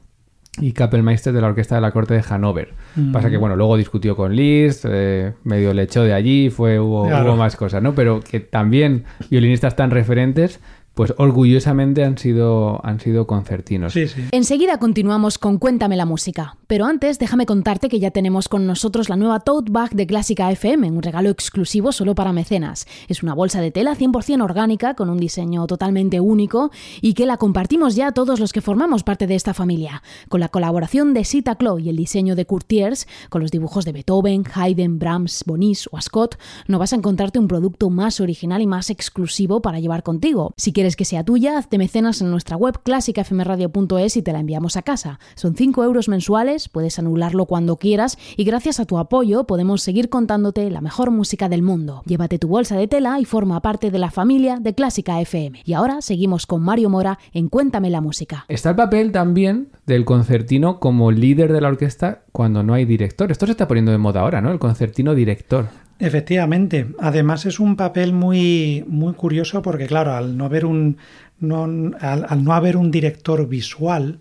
y 0.61 0.73
Kapellmeister 0.73 1.33
de 1.33 1.41
la 1.41 1.47
orquesta 1.47 1.77
de 1.77 1.81
la 1.81 1.91
corte 1.93 2.13
de 2.13 2.23
Hannover. 2.23 2.75
Mm. 2.97 3.13
Pasa 3.13 3.31
que, 3.31 3.39
bueno, 3.39 3.57
luego 3.57 3.79
discutió 3.79 4.15
con 4.15 4.37
Liszt, 4.37 4.85
eh, 4.87 5.33
medio 5.45 5.73
le 5.73 5.85
echó 5.85 6.03
de 6.03 6.13
allí, 6.13 6.51
fue, 6.51 6.79
hubo, 6.79 7.07
Claro. 7.07 7.31
hubo 7.31 7.37
más 7.39 7.57
cosas, 7.57 7.83
¿no? 7.83 7.95
Pero 7.95 8.21
que 8.21 8.41
también 8.41 9.05
violinistas 9.31 9.75
tan 9.75 9.91
referentes, 9.91 10.61
pues 10.99 11.15
orgullosamente 11.17 12.03
han 12.03 12.19
sido, 12.19 12.85
han 12.85 12.99
sido 12.99 13.29
concertinos. 13.29 13.93
Sí, 13.93 14.09
sí. 14.09 14.25
Enseguida 14.33 14.81
continuamos 14.81 15.39
con 15.39 15.59
Cuéntame 15.59 15.97
la 15.97 16.07
música. 16.07 16.57
Pero 16.67 16.87
antes, 16.87 17.21
déjame 17.21 17.47
contarte 17.47 17.89
que 17.89 18.01
ya 18.01 18.11
tenemos 18.11 18.49
con 18.49 18.67
nosotros 18.67 19.09
la 19.09 19.15
nueva 19.15 19.39
tote 19.39 19.71
bag 19.71 19.91
de 19.91 20.09
Clásica 20.09 20.51
FM, 20.51 20.91
un 20.91 21.01
regalo 21.01 21.31
exclusivo 21.31 21.93
solo 21.93 22.17
para 22.17 22.33
mecenas. 22.33 22.89
Es 23.07 23.23
una 23.23 23.33
bolsa 23.33 23.61
de 23.61 23.71
tela 23.71 23.95
100% 23.95 24.43
orgánica 24.43 24.95
con 24.95 25.09
un 25.09 25.19
diseño 25.19 25.69
totalmente 25.69 26.19
único 26.19 26.73
y 27.01 27.15
que 27.15 27.27
la 27.27 27.37
compartimos 27.37 27.95
ya 27.95 28.11
todos 28.11 28.41
los 28.41 28.53
que 28.53 28.61
formamos 28.61 29.05
parte 29.05 29.29
de 29.29 29.37
esta 29.37 29.55
familia. 29.55 30.03
Con 30.29 30.41
la 30.41 30.49
colaboración 30.49 31.15
de 31.15 31.23
Sita 31.23 31.55
Klo 31.55 31.79
y 31.79 31.91
el 31.91 31.97
diseño 31.97 32.35
de 32.35 32.45
Courtiers, 32.45 33.07
con 33.29 33.41
los 33.41 33.53
dibujos 33.53 33.85
de 33.85 33.93
Beethoven, 33.93 34.43
Haydn, 34.53 34.99
Brahms, 34.99 35.45
Bonis 35.47 35.89
o 35.93 35.97
Ascot, 35.97 36.41
no 36.67 36.81
vas 36.81 36.93
a 36.93 36.97
encontrarte 36.97 37.39
un 37.39 37.47
producto 37.47 37.89
más 37.89 38.21
original 38.21 38.61
y 38.63 38.67
más 38.67 38.91
exclusivo 38.91 39.63
para 39.63 39.79
llevar 39.79 40.03
contigo. 40.03 40.53
Si 40.57 40.73
quieres 40.73 40.88
quieres 40.88 40.96
que 40.96 41.05
sea 41.05 41.22
tuya, 41.22 41.59
hazte 41.59 41.77
mecenas 41.77 42.22
en 42.22 42.31
nuestra 42.31 42.57
web 42.57 42.81
clásicafmradio.es 42.83 44.16
y 44.16 44.22
te 44.22 44.33
la 44.33 44.40
enviamos 44.40 44.79
a 44.79 44.83
casa. 44.83 45.18
Son 45.35 45.55
5 45.55 45.85
euros 45.85 46.09
mensuales, 46.09 46.70
puedes 46.70 46.98
anularlo 46.98 47.44
cuando 47.44 47.77
quieras 47.77 48.16
y 48.38 48.44
gracias 48.44 48.81
a 48.81 48.87
tu 48.87 48.96
apoyo 48.96 49.44
podemos 49.44 49.83
seguir 49.83 50.09
contándote 50.09 50.70
la 50.70 50.81
mejor 50.81 51.11
música 51.11 51.51
del 51.51 51.61
mundo. 51.61 52.01
Llévate 52.07 52.38
tu 52.38 52.48
bolsa 52.48 52.74
de 52.74 52.88
tela 52.88 53.20
y 53.20 53.27
forma 53.27 53.61
parte 53.61 53.90
de 53.90 53.98
la 53.98 54.11
familia 54.11 54.61
de 54.61 54.74
Clásica 54.74 55.20
FM. 55.20 55.61
Y 55.66 55.74
ahora 55.74 56.01
seguimos 56.01 56.46
con 56.46 56.62
Mario 56.62 56.88
Mora 56.88 57.18
en 57.35 57.51
Cuéntame 57.51 57.90
la 57.90 58.01
música. 58.01 58.46
Está 58.48 58.70
el 58.70 58.77
papel 58.77 59.12
también 59.12 59.68
del 59.85 60.07
concertino 60.07 60.81
como 60.81 61.11
líder 61.11 61.53
de 61.53 61.61
la 61.61 61.68
orquesta 61.68 62.22
cuando 62.33 62.62
no 62.62 62.72
hay 62.72 62.87
director. 62.87 63.31
Esto 63.31 63.44
se 63.44 63.53
está 63.53 63.68
poniendo 63.68 63.92
de 63.92 63.98
moda 63.98 64.20
ahora, 64.20 64.40
¿no? 64.40 64.53
El 64.53 64.59
concertino 64.59 65.14
director. 65.14 65.66
Efectivamente. 65.99 66.87
Además 67.01 67.47
es 67.47 67.59
un 67.59 67.77
papel 67.77 68.13
muy, 68.13 68.85
muy 68.87 69.15
curioso 69.15 69.63
porque, 69.63 69.87
claro, 69.87 70.13
al 70.15 70.37
no 70.37 70.45
haber 70.45 70.65
un, 70.65 70.97
no, 71.41 71.65
al, 72.01 72.45
no 72.45 72.53
haber 72.53 72.77
un 72.77 72.91
director 72.91 73.49
visual, 73.49 74.21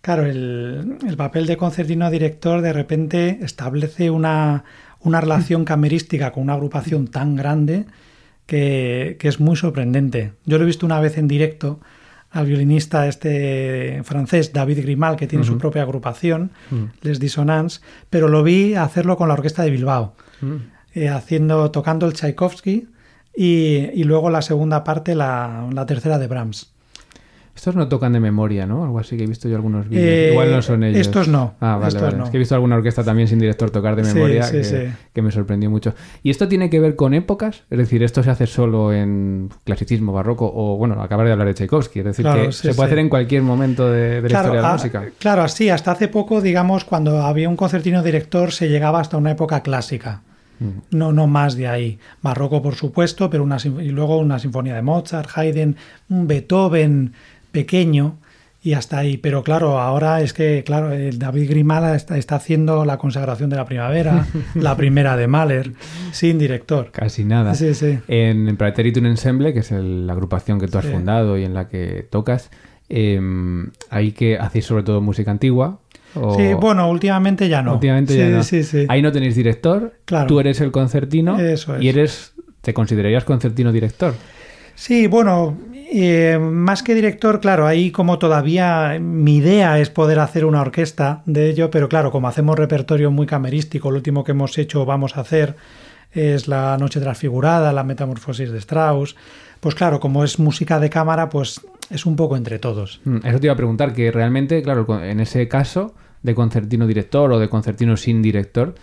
claro, 0.00 0.26
el, 0.26 0.98
el, 1.06 1.16
papel 1.16 1.46
de 1.46 1.56
concertino 1.56 2.10
director 2.10 2.60
de 2.60 2.72
repente 2.72 3.38
establece 3.42 4.10
una, 4.10 4.64
una 5.00 5.20
relación 5.20 5.64
camerística 5.64 6.32
con 6.32 6.44
una 6.44 6.54
agrupación 6.54 7.06
tan 7.06 7.36
grande 7.36 7.84
que, 8.46 9.16
que, 9.20 9.28
es 9.28 9.38
muy 9.38 9.56
sorprendente. 9.56 10.32
Yo 10.44 10.58
lo 10.58 10.64
he 10.64 10.66
visto 10.66 10.86
una 10.86 11.00
vez 11.00 11.18
en 11.18 11.28
directo 11.28 11.80
al 12.32 12.46
violinista 12.46 13.06
este 13.06 14.02
francés 14.02 14.52
David 14.52 14.82
Grimal, 14.82 15.16
que 15.16 15.28
tiene 15.28 15.44
uh 15.44 15.46
-huh. 15.46 15.52
su 15.52 15.58
propia 15.58 15.82
agrupación, 15.82 16.50
uh 16.72 16.74
-huh. 16.74 16.90
Les 17.02 17.20
Dissonance, 17.20 17.80
pero 18.10 18.26
lo 18.28 18.42
vi 18.42 18.74
hacerlo 18.74 19.16
con 19.16 19.28
la 19.28 19.34
orquesta 19.34 19.62
de 19.62 19.70
Bilbao. 19.70 20.14
Uh 20.42 20.46
-huh 20.46 20.75
eh, 20.96 21.10
haciendo, 21.10 21.70
tocando 21.70 22.06
el 22.06 22.14
Tchaikovsky 22.14 22.88
y, 23.36 23.90
y, 23.92 24.04
luego 24.04 24.30
la 24.30 24.40
segunda 24.40 24.82
parte, 24.82 25.14
la, 25.14 25.68
la, 25.70 25.84
tercera 25.84 26.18
de 26.18 26.26
Brahms. 26.26 26.72
Estos 27.54 27.76
no 27.76 27.86
tocan 27.86 28.14
de 28.14 28.20
memoria, 28.20 28.64
¿no? 28.64 28.82
Algo 28.82 28.98
así 28.98 29.14
que 29.18 29.24
he 29.24 29.26
visto 29.26 29.46
yo 29.46 29.56
algunos 29.56 29.90
vídeos. 29.90 30.06
Eh, 30.06 30.30
Igual 30.32 30.52
no 30.52 30.62
son 30.62 30.84
ellos. 30.84 31.02
Estos 31.02 31.28
no. 31.28 31.52
Ah, 31.60 31.76
vale, 31.76 31.88
estos 31.88 32.02
vale. 32.02 32.16
No. 32.16 32.24
Es 32.24 32.30
que 32.30 32.38
he 32.38 32.38
visto 32.38 32.54
alguna 32.54 32.76
orquesta 32.76 33.04
también 33.04 33.28
sin 33.28 33.38
director 33.38 33.70
tocar 33.70 33.94
de 33.94 34.04
memoria 34.04 34.42
sí, 34.42 34.64
sí, 34.64 34.70
que, 34.74 34.86
sí. 34.86 34.94
que, 35.12 35.20
me 35.20 35.30
sorprendió 35.30 35.68
mucho. 35.68 35.94
¿Y 36.22 36.30
esto 36.30 36.48
tiene 36.48 36.70
que 36.70 36.80
ver 36.80 36.96
con 36.96 37.12
épocas? 37.12 37.64
Es 37.68 37.76
decir, 37.76 38.02
¿esto 38.02 38.22
se 38.22 38.30
hace 38.30 38.46
solo 38.46 38.94
en 38.94 39.50
clasicismo, 39.64 40.14
barroco 40.14 40.50
o, 40.54 40.78
bueno, 40.78 41.02
acabar 41.02 41.26
de 41.26 41.32
hablar 41.32 41.48
de 41.48 41.54
Tchaikovsky? 41.54 41.98
Es 41.98 42.04
decir, 42.06 42.24
claro, 42.24 42.46
que 42.46 42.52
sí, 42.52 42.68
se 42.68 42.74
puede 42.74 42.88
sí. 42.88 42.92
hacer 42.92 42.98
en 43.00 43.10
cualquier 43.10 43.42
momento 43.42 43.90
de, 43.90 44.22
de 44.22 44.28
la 44.30 44.38
historia 44.38 44.56
de 44.56 44.62
la 44.62 44.70
a, 44.70 44.72
música. 44.72 45.04
Claro, 45.18 45.42
así, 45.42 45.68
hasta 45.68 45.92
hace 45.92 46.08
poco, 46.08 46.40
digamos, 46.40 46.86
cuando 46.86 47.20
había 47.20 47.50
un 47.50 47.56
concertino 47.56 48.02
director 48.02 48.50
se 48.52 48.70
llegaba 48.70 49.00
hasta 49.00 49.18
una 49.18 49.32
época 49.32 49.60
clásica. 49.60 50.22
No, 50.90 51.12
no 51.12 51.26
más 51.26 51.56
de 51.56 51.68
ahí. 51.68 51.98
Barroco, 52.22 52.62
por 52.62 52.74
supuesto, 52.74 53.28
pero 53.30 53.42
una, 53.42 53.58
y 53.64 53.90
luego 53.90 54.18
una 54.18 54.38
sinfonía 54.38 54.74
de 54.74 54.82
Mozart, 54.82 55.28
Haydn, 55.34 55.76
un 56.08 56.26
Beethoven 56.26 57.12
pequeño 57.52 58.16
y 58.66 58.72
hasta 58.72 58.98
ahí. 58.98 59.16
Pero 59.16 59.44
claro, 59.44 59.78
ahora 59.78 60.20
es 60.22 60.32
que, 60.32 60.64
claro, 60.64 60.92
el 60.92 61.18
David 61.18 61.50
Grimala 61.50 61.94
está, 61.94 62.18
está 62.18 62.34
haciendo 62.34 62.84
la 62.84 62.98
consagración 62.98 63.48
de 63.48 63.56
la 63.56 63.64
primavera, 63.64 64.26
la 64.54 64.76
primera 64.76 65.16
de 65.16 65.28
Mahler, 65.28 65.72
sin 66.10 66.38
director. 66.38 66.90
Casi 66.90 67.24
nada. 67.24 67.54
Sí, 67.54 67.74
sí. 67.74 67.98
En, 68.08 68.56
Praeteritum 68.56 69.06
Ensemble, 69.06 69.52
que 69.52 69.60
es 69.60 69.70
el, 69.70 70.06
la 70.08 70.14
agrupación 70.14 70.58
que 70.58 70.66
tú 70.66 70.78
has 70.78 70.84
sí. 70.84 70.90
fundado 70.90 71.38
y 71.38 71.44
en 71.44 71.54
la 71.54 71.68
que 71.68 72.06
tocas, 72.10 72.50
eh, 72.88 73.20
ahí 73.90 74.12
que 74.12 74.36
hacéis 74.36 74.64
sobre 74.64 74.82
todo 74.82 75.00
música 75.00 75.30
antigua, 75.30 75.78
o... 76.16 76.36
Sí, 76.36 76.54
bueno, 76.54 76.88
últimamente 76.90 77.48
ya 77.48 77.62
no. 77.62 77.74
Últimamente 77.74 78.12
sí, 78.14 78.18
ya 78.18 78.28
no. 78.28 78.42
Sí, 78.42 78.62
sí. 78.62 78.86
Ahí 78.88 79.02
no 79.02 79.12
tenéis 79.12 79.34
director, 79.36 79.94
claro. 80.04 80.26
tú 80.26 80.40
eres 80.40 80.60
el 80.60 80.70
concertino 80.72 81.38
Eso 81.38 81.76
es. 81.76 81.82
y 81.82 81.88
eres, 81.88 82.34
te 82.60 82.74
considerarías 82.74 83.24
concertino 83.24 83.72
director. 83.72 84.14
Sí, 84.74 85.06
bueno, 85.06 85.56
eh, 85.92 86.38
más 86.40 86.82
que 86.82 86.94
director, 86.94 87.40
claro, 87.40 87.66
ahí 87.66 87.90
como 87.90 88.18
todavía 88.18 88.98
mi 89.00 89.36
idea 89.36 89.78
es 89.78 89.88
poder 89.88 90.18
hacer 90.18 90.44
una 90.44 90.60
orquesta 90.60 91.22
de 91.26 91.48
ello, 91.48 91.70
pero 91.70 91.88
claro, 91.88 92.10
como 92.10 92.28
hacemos 92.28 92.58
repertorio 92.58 93.10
muy 93.10 93.26
camerístico, 93.26 93.90
lo 93.90 93.96
último 93.98 94.24
que 94.24 94.32
hemos 94.32 94.58
hecho 94.58 94.84
vamos 94.84 95.16
a 95.16 95.20
hacer 95.20 95.56
es 96.12 96.48
la 96.48 96.76
Noche 96.78 97.00
Transfigurada, 97.00 97.72
la 97.72 97.84
Metamorfosis 97.84 98.50
de 98.50 98.58
Strauss, 98.58 99.16
pues 99.60 99.74
claro, 99.74 100.00
como 100.00 100.24
es 100.24 100.38
música 100.38 100.80
de 100.80 100.90
cámara, 100.90 101.28
pues 101.28 101.60
es 101.90 102.04
un 102.04 102.16
poco 102.16 102.36
entre 102.36 102.58
todos. 102.58 103.00
Mm, 103.04 103.18
Eso 103.24 103.40
te 103.40 103.46
iba 103.46 103.54
a 103.54 103.56
preguntar, 103.56 103.92
que 103.92 104.10
realmente, 104.10 104.62
claro, 104.62 104.86
en 105.02 105.20
ese 105.20 105.46
caso 105.48 105.94
de 106.26 106.34
concertino 106.34 106.86
director 106.86 107.32
o 107.32 107.38
de 107.38 107.48
concertino 107.48 107.96
sin 107.96 108.20
director, 108.20 108.74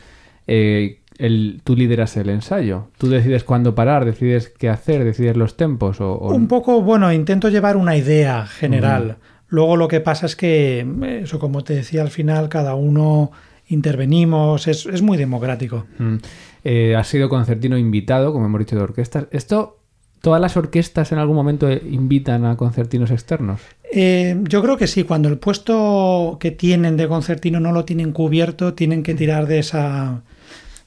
eh, 0.48 1.02
el, 1.20 1.62
tú 1.64 1.76
lideras 1.76 2.18
el 2.18 2.30
ensayo. 2.30 2.88
Tú 2.98 3.10
decides 3.10 3.44
cuándo 3.44 3.76
parar, 3.76 4.06
decides 4.06 4.50
qué 4.50 4.70
hacer, 4.70 5.04
decides 5.04 5.38
los 5.38 5.56
tempos. 5.58 6.02
O, 6.02 6.14
o... 6.14 6.34
Un 6.34 6.48
poco, 6.48 6.82
bueno, 6.82 7.14
intento 7.14 7.50
llevar 7.50 7.78
una 7.78 7.96
idea 7.96 8.48
general. 8.48 9.04
Uh 9.04 9.12
-huh. 9.12 9.46
Luego 9.50 9.78
lo 9.78 9.88
que 9.88 10.00
pasa 10.00 10.26
es 10.26 10.36
que, 10.36 10.86
eso 11.22 11.38
como 11.38 11.64
te 11.64 11.76
decía 11.76 12.02
al 12.02 12.10
final, 12.10 12.50
cada 12.50 12.74
uno 12.74 13.32
intervenimos, 13.68 14.68
es, 14.68 14.88
es 14.88 15.04
muy 15.04 15.18
democrático. 15.18 15.86
Mm. 16.00 16.16
Eh, 16.64 16.96
has 16.96 17.08
sido 17.08 17.30
concertino 17.30 17.78
invitado, 17.78 18.34
como 18.34 18.46
hemos 18.48 18.60
dicho, 18.60 18.76
de 18.76 18.82
orquestas. 18.82 19.28
¿Esto 19.32 19.84
¿Todas 20.24 20.40
las 20.40 20.56
orquestas 20.56 21.12
en 21.12 21.18
algún 21.18 21.36
momento 21.36 21.70
invitan 21.70 22.46
a 22.46 22.56
concertinos 22.56 23.12
externos? 23.12 23.60
Eh, 23.96 24.40
yo 24.50 24.62
creo 24.64 24.78
que 24.78 24.88
sí. 24.88 25.04
Cuando 25.04 25.30
el 25.30 25.38
puesto 25.38 26.38
que 26.40 26.52
tienen 26.52 26.98
de 26.98 27.08
concertino 27.08 27.60
no 27.60 27.72
lo 27.72 27.86
tienen 27.86 28.12
cubierto, 28.12 28.74
tienen 28.74 29.04
que 29.04 29.14
tirar 29.14 29.46
de 29.46 29.60
esa, 29.60 30.24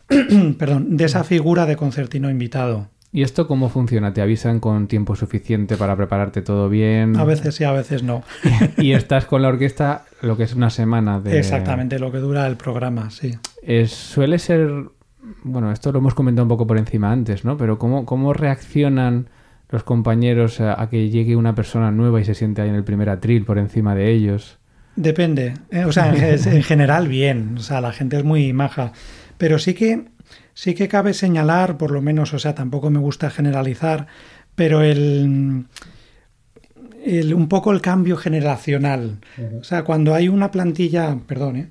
perdón, 0.58 0.96
de 0.96 1.04
esa 1.04 1.22
figura 1.22 1.66
de 1.66 1.76
concertino 1.76 2.28
invitado. 2.30 2.88
¿Y 3.12 3.22
esto 3.22 3.46
cómo 3.46 3.68
funciona? 3.68 4.12
¿Te 4.12 4.20
avisan 4.20 4.58
con 4.58 4.88
tiempo 4.88 5.14
suficiente 5.14 5.76
para 5.76 5.96
prepararte 5.96 6.42
todo 6.42 6.68
bien? 6.68 7.16
A 7.16 7.24
veces 7.24 7.54
sí, 7.54 7.64
a 7.64 7.72
veces 7.72 8.02
no. 8.02 8.24
y 8.76 8.92
estás 8.92 9.24
con 9.24 9.40
la 9.40 9.48
orquesta 9.48 10.04
lo 10.20 10.36
que 10.36 10.42
es 10.42 10.54
una 10.54 10.70
semana 10.70 11.20
de... 11.20 11.38
Exactamente, 11.38 11.98
lo 11.98 12.10
que 12.10 12.18
dura 12.18 12.46
el 12.46 12.56
programa, 12.56 13.10
sí. 13.10 13.36
Es, 13.62 13.92
suele 13.92 14.38
ser 14.38 14.90
bueno, 15.42 15.72
esto 15.72 15.92
lo 15.92 15.98
hemos 15.98 16.14
comentado 16.14 16.44
un 16.44 16.48
poco 16.48 16.66
por 16.66 16.78
encima 16.78 17.10
antes, 17.10 17.44
¿no? 17.44 17.56
Pero 17.56 17.78
¿cómo, 17.78 18.04
cómo 18.04 18.32
reaccionan 18.32 19.28
los 19.68 19.82
compañeros 19.82 20.60
a, 20.60 20.80
a, 20.80 20.88
que 20.88 21.10
llegue 21.10 21.36
una 21.36 21.54
persona 21.54 21.90
nueva 21.90 22.20
y 22.20 22.24
se 22.24 22.34
siente 22.34 22.62
ahí 22.62 22.68
en 22.68 22.74
el 22.74 22.84
primer 22.84 23.08
atril 23.08 23.44
por 23.44 23.58
encima 23.58 23.94
de 23.94 24.12
ellos? 24.12 24.58
Depende. 24.96 25.54
¿eh? 25.70 25.84
O 25.84 25.92
sea, 25.92 26.14
en, 26.14 26.24
en, 26.24 26.62
general 26.62 27.06
bien. 27.08 27.56
O 27.58 27.60
sea, 27.60 27.80
la 27.80 27.92
gente 27.92 28.16
es 28.16 28.24
muy 28.24 28.52
maja. 28.52 28.92
Pero 29.38 29.58
sí 29.58 29.74
que, 29.74 30.06
sí 30.54 30.74
que 30.74 30.88
cabe 30.88 31.12
señalar, 31.12 31.76
por 31.76 31.90
lo 31.90 32.00
menos, 32.00 32.32
o 32.32 32.38
sea, 32.38 32.54
tampoco 32.54 32.90
me 32.90 32.98
gusta 32.98 33.30
generalizar, 33.30 34.06
pero 34.54 34.82
el... 34.82 35.66
el 37.04 37.34
un 37.34 37.48
poco 37.48 37.72
el 37.72 37.82
cambio 37.82 38.16
generacional. 38.16 39.18
O 39.60 39.64
sea, 39.64 39.84
cuando 39.84 40.14
hay 40.14 40.28
una 40.28 40.50
plantilla, 40.50 41.18
perdón, 41.26 41.56
¿eh? 41.56 41.68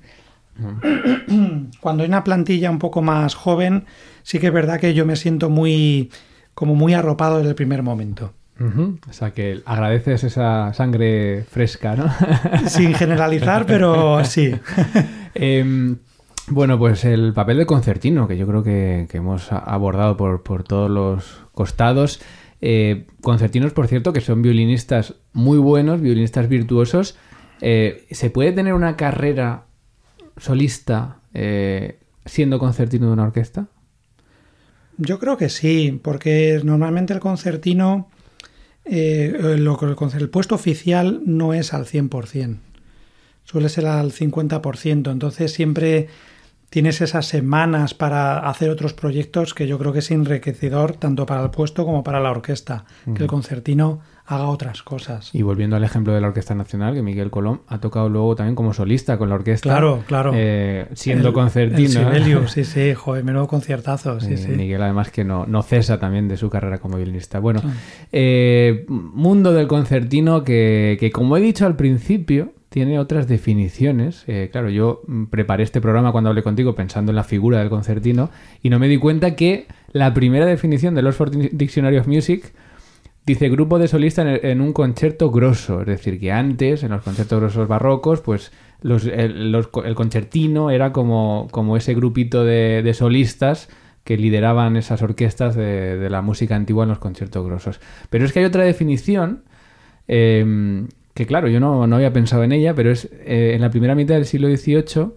Cuando 1.80 2.02
hay 2.02 2.08
una 2.08 2.24
plantilla 2.24 2.70
un 2.70 2.78
poco 2.78 3.02
más 3.02 3.34
joven, 3.34 3.84
sí 4.22 4.38
que 4.38 4.46
es 4.46 4.52
verdad 4.54 4.80
que 4.80 4.94
yo 4.94 5.04
me 5.04 5.16
siento 5.16 5.50
muy 5.50 6.10
como 6.56 6.74
muy 6.74 6.94
arropado 6.94 7.36
desde 7.36 7.50
el 7.50 7.54
primer 7.54 7.84
momento. 7.84 8.32
Uh 8.58 8.64
-huh. 8.64 8.98
O 9.08 9.12
sea 9.12 9.30
que 9.32 9.60
agradeces 9.66 10.24
esa 10.24 10.72
sangre 10.72 11.44
fresca, 11.44 11.94
¿no? 11.94 12.10
Sin 12.68 12.94
generalizar, 12.94 13.66
pero 13.66 14.24
sí. 14.24 14.52
eh, 15.34 15.94
bueno, 16.48 16.78
pues 16.78 17.04
el 17.04 17.32
papel 17.34 17.58
de 17.58 17.66
concertino, 17.66 18.26
que 18.26 18.38
yo 18.38 18.46
creo 18.46 18.62
que, 18.62 19.06
que 19.10 19.18
hemos 19.18 19.52
abordado 19.52 20.16
por, 20.16 20.42
por, 20.42 20.62
todos 20.62 20.90
los 20.90 21.42
costados. 21.52 22.20
Eh, 22.60 23.06
concertinos, 23.20 23.72
por 23.72 23.88
cierto, 23.88 24.12
que 24.12 24.20
son 24.20 24.42
violinistas 24.42 25.14
muy 25.32 25.58
buenos, 25.58 26.00
violinistas 26.00 26.48
virtuosos. 26.48 27.18
Eh, 27.60 28.06
¿Se 28.10 28.30
puede 28.30 28.52
tener 28.52 28.74
una 28.74 28.96
carrera 28.96 29.64
solista 30.38 31.18
eh, 31.34 31.98
siendo 32.24 32.58
concertino 32.58 33.08
de 33.08 33.12
una 33.12 33.24
orquesta? 33.24 33.66
Yo 34.98 35.18
creo 35.18 35.36
que 35.36 35.48
sí, 35.48 36.00
porque 36.02 36.60
normalmente 36.64 37.12
el 37.12 37.20
concertino, 37.20 38.08
eh, 38.84 39.34
el, 39.38 39.66
el, 39.66 40.28
puesto 40.30 40.54
oficial 40.54 41.22
no 41.26 41.52
es 41.52 41.74
al 41.74 41.86
100%, 41.86 42.58
suele 43.44 43.68
ser 43.68 43.86
al 43.86 44.12
50%, 44.12 45.10
entonces 45.12 45.52
siempre 45.52 46.08
tienes 46.70 47.00
esas 47.00 47.26
semanas 47.26 47.94
para 47.94 48.38
hacer 48.38 48.70
otros 48.70 48.92
proyectos 48.92 49.54
que 49.54 49.66
yo 49.66 49.78
creo 49.78 49.92
que 49.92 50.00
es 50.00 50.10
enriquecedor 50.10 50.96
tanto 50.96 51.26
para 51.26 51.42
el 51.42 51.50
puesto 51.50 51.84
como 51.84 52.02
para 52.02 52.20
la 52.20 52.30
orquesta, 52.30 52.84
uh 53.06 53.10
-huh. 53.10 53.14
que 53.14 53.22
el 53.22 53.28
concertino 53.28 54.00
haga 54.26 54.48
otras 54.48 54.82
cosas. 54.82 55.30
Y 55.32 55.42
volviendo 55.42 55.76
al 55.76 55.84
ejemplo 55.84 56.12
de 56.12 56.20
la 56.20 56.28
Orquesta 56.28 56.54
Nacional, 56.54 56.94
que 56.94 57.02
Miguel 57.02 57.30
Colón 57.30 57.62
ha 57.68 57.78
tocado 57.78 58.08
luego 58.08 58.34
también 58.34 58.56
como 58.56 58.72
solista 58.72 59.18
con 59.18 59.28
la 59.28 59.36
orquesta. 59.36 59.68
Claro, 59.68 60.02
claro. 60.06 60.32
Eh, 60.34 60.88
siendo 60.94 61.28
el, 61.28 61.34
concertino. 61.34 62.10
El 62.10 62.48
sí, 62.48 62.64
sí, 62.64 62.94
joder, 62.94 63.22
menudo 63.22 63.46
conciertazo. 63.46 64.20
Sí, 64.20 64.34
eh, 64.34 64.36
sí. 64.36 64.48
Miguel, 64.48 64.82
además, 64.82 65.10
que 65.10 65.24
no, 65.24 65.46
no 65.46 65.62
cesa 65.62 65.98
también 65.98 66.26
de 66.26 66.36
su 66.36 66.50
carrera 66.50 66.78
como 66.78 66.96
violinista. 66.96 67.38
Bueno, 67.38 67.62
eh, 68.10 68.84
mundo 68.88 69.52
del 69.52 69.68
concertino 69.68 70.42
que, 70.42 70.96
que, 70.98 71.10
como 71.12 71.36
he 71.36 71.40
dicho 71.40 71.64
al 71.64 71.76
principio, 71.76 72.52
tiene 72.68 72.98
otras 72.98 73.28
definiciones. 73.28 74.24
Eh, 74.26 74.48
claro, 74.50 74.70
yo 74.70 75.02
preparé 75.30 75.62
este 75.62 75.80
programa 75.80 76.12
cuando 76.12 76.30
hablé 76.30 76.42
contigo 76.42 76.74
pensando 76.74 77.12
en 77.12 77.16
la 77.16 77.24
figura 77.24 77.60
del 77.60 77.68
concertino 77.68 78.30
y 78.62 78.70
no 78.70 78.78
me 78.78 78.88
di 78.88 78.98
cuenta 78.98 79.36
que 79.36 79.66
la 79.92 80.12
primera 80.14 80.46
definición 80.46 80.94
del 80.94 81.06
Oxford 81.06 81.32
Dictionary 81.52 81.98
of 81.98 82.06
Music 82.06 82.52
Dice 83.26 83.48
grupo 83.48 83.80
de 83.80 83.88
solistas 83.88 84.38
en, 84.40 84.60
un 84.60 84.72
concierto 84.72 85.32
grosso, 85.32 85.80
es 85.80 85.88
decir, 85.88 86.20
que 86.20 86.30
antes, 86.30 86.84
en 86.84 86.90
los 86.92 87.02
conciertos 87.02 87.40
grosos 87.40 87.66
barrocos, 87.66 88.20
pues 88.20 88.52
los- 88.82 89.04
el, 89.04 89.66
concertino 89.96 90.70
era 90.70 90.92
como, 90.92 91.48
como 91.50 91.76
ese 91.76 91.92
grupito 91.94 92.44
de, 92.44 92.88
solistas 92.94 93.68
que 94.04 94.16
lideraban 94.16 94.76
esas 94.76 95.02
orquestas 95.02 95.56
de, 95.56 95.96
de 95.96 96.08
la 96.08 96.22
música 96.22 96.54
antigua 96.54 96.84
en 96.84 96.90
los 96.90 97.00
conciertos 97.00 97.44
grosos. 97.44 97.80
Pero 98.10 98.24
es 98.24 98.32
que 98.32 98.38
hay 98.38 98.44
otra 98.44 98.62
definición 98.62 99.42
eh, 100.06 100.86
que, 101.16 101.26
claro, 101.26 101.48
yo 101.48 101.60
no, 101.60 101.86
no 101.86 101.96
había 101.96 102.12
pensado 102.12 102.44
en 102.44 102.52
ella, 102.52 102.74
pero 102.74 102.92
es 102.92 103.06
eh, 103.10 103.52
en 103.54 103.62
la 103.62 103.70
primera 103.70 103.94
mitad 103.94 104.16
del 104.16 104.26
siglo 104.26 104.54
XVIII 104.54 105.12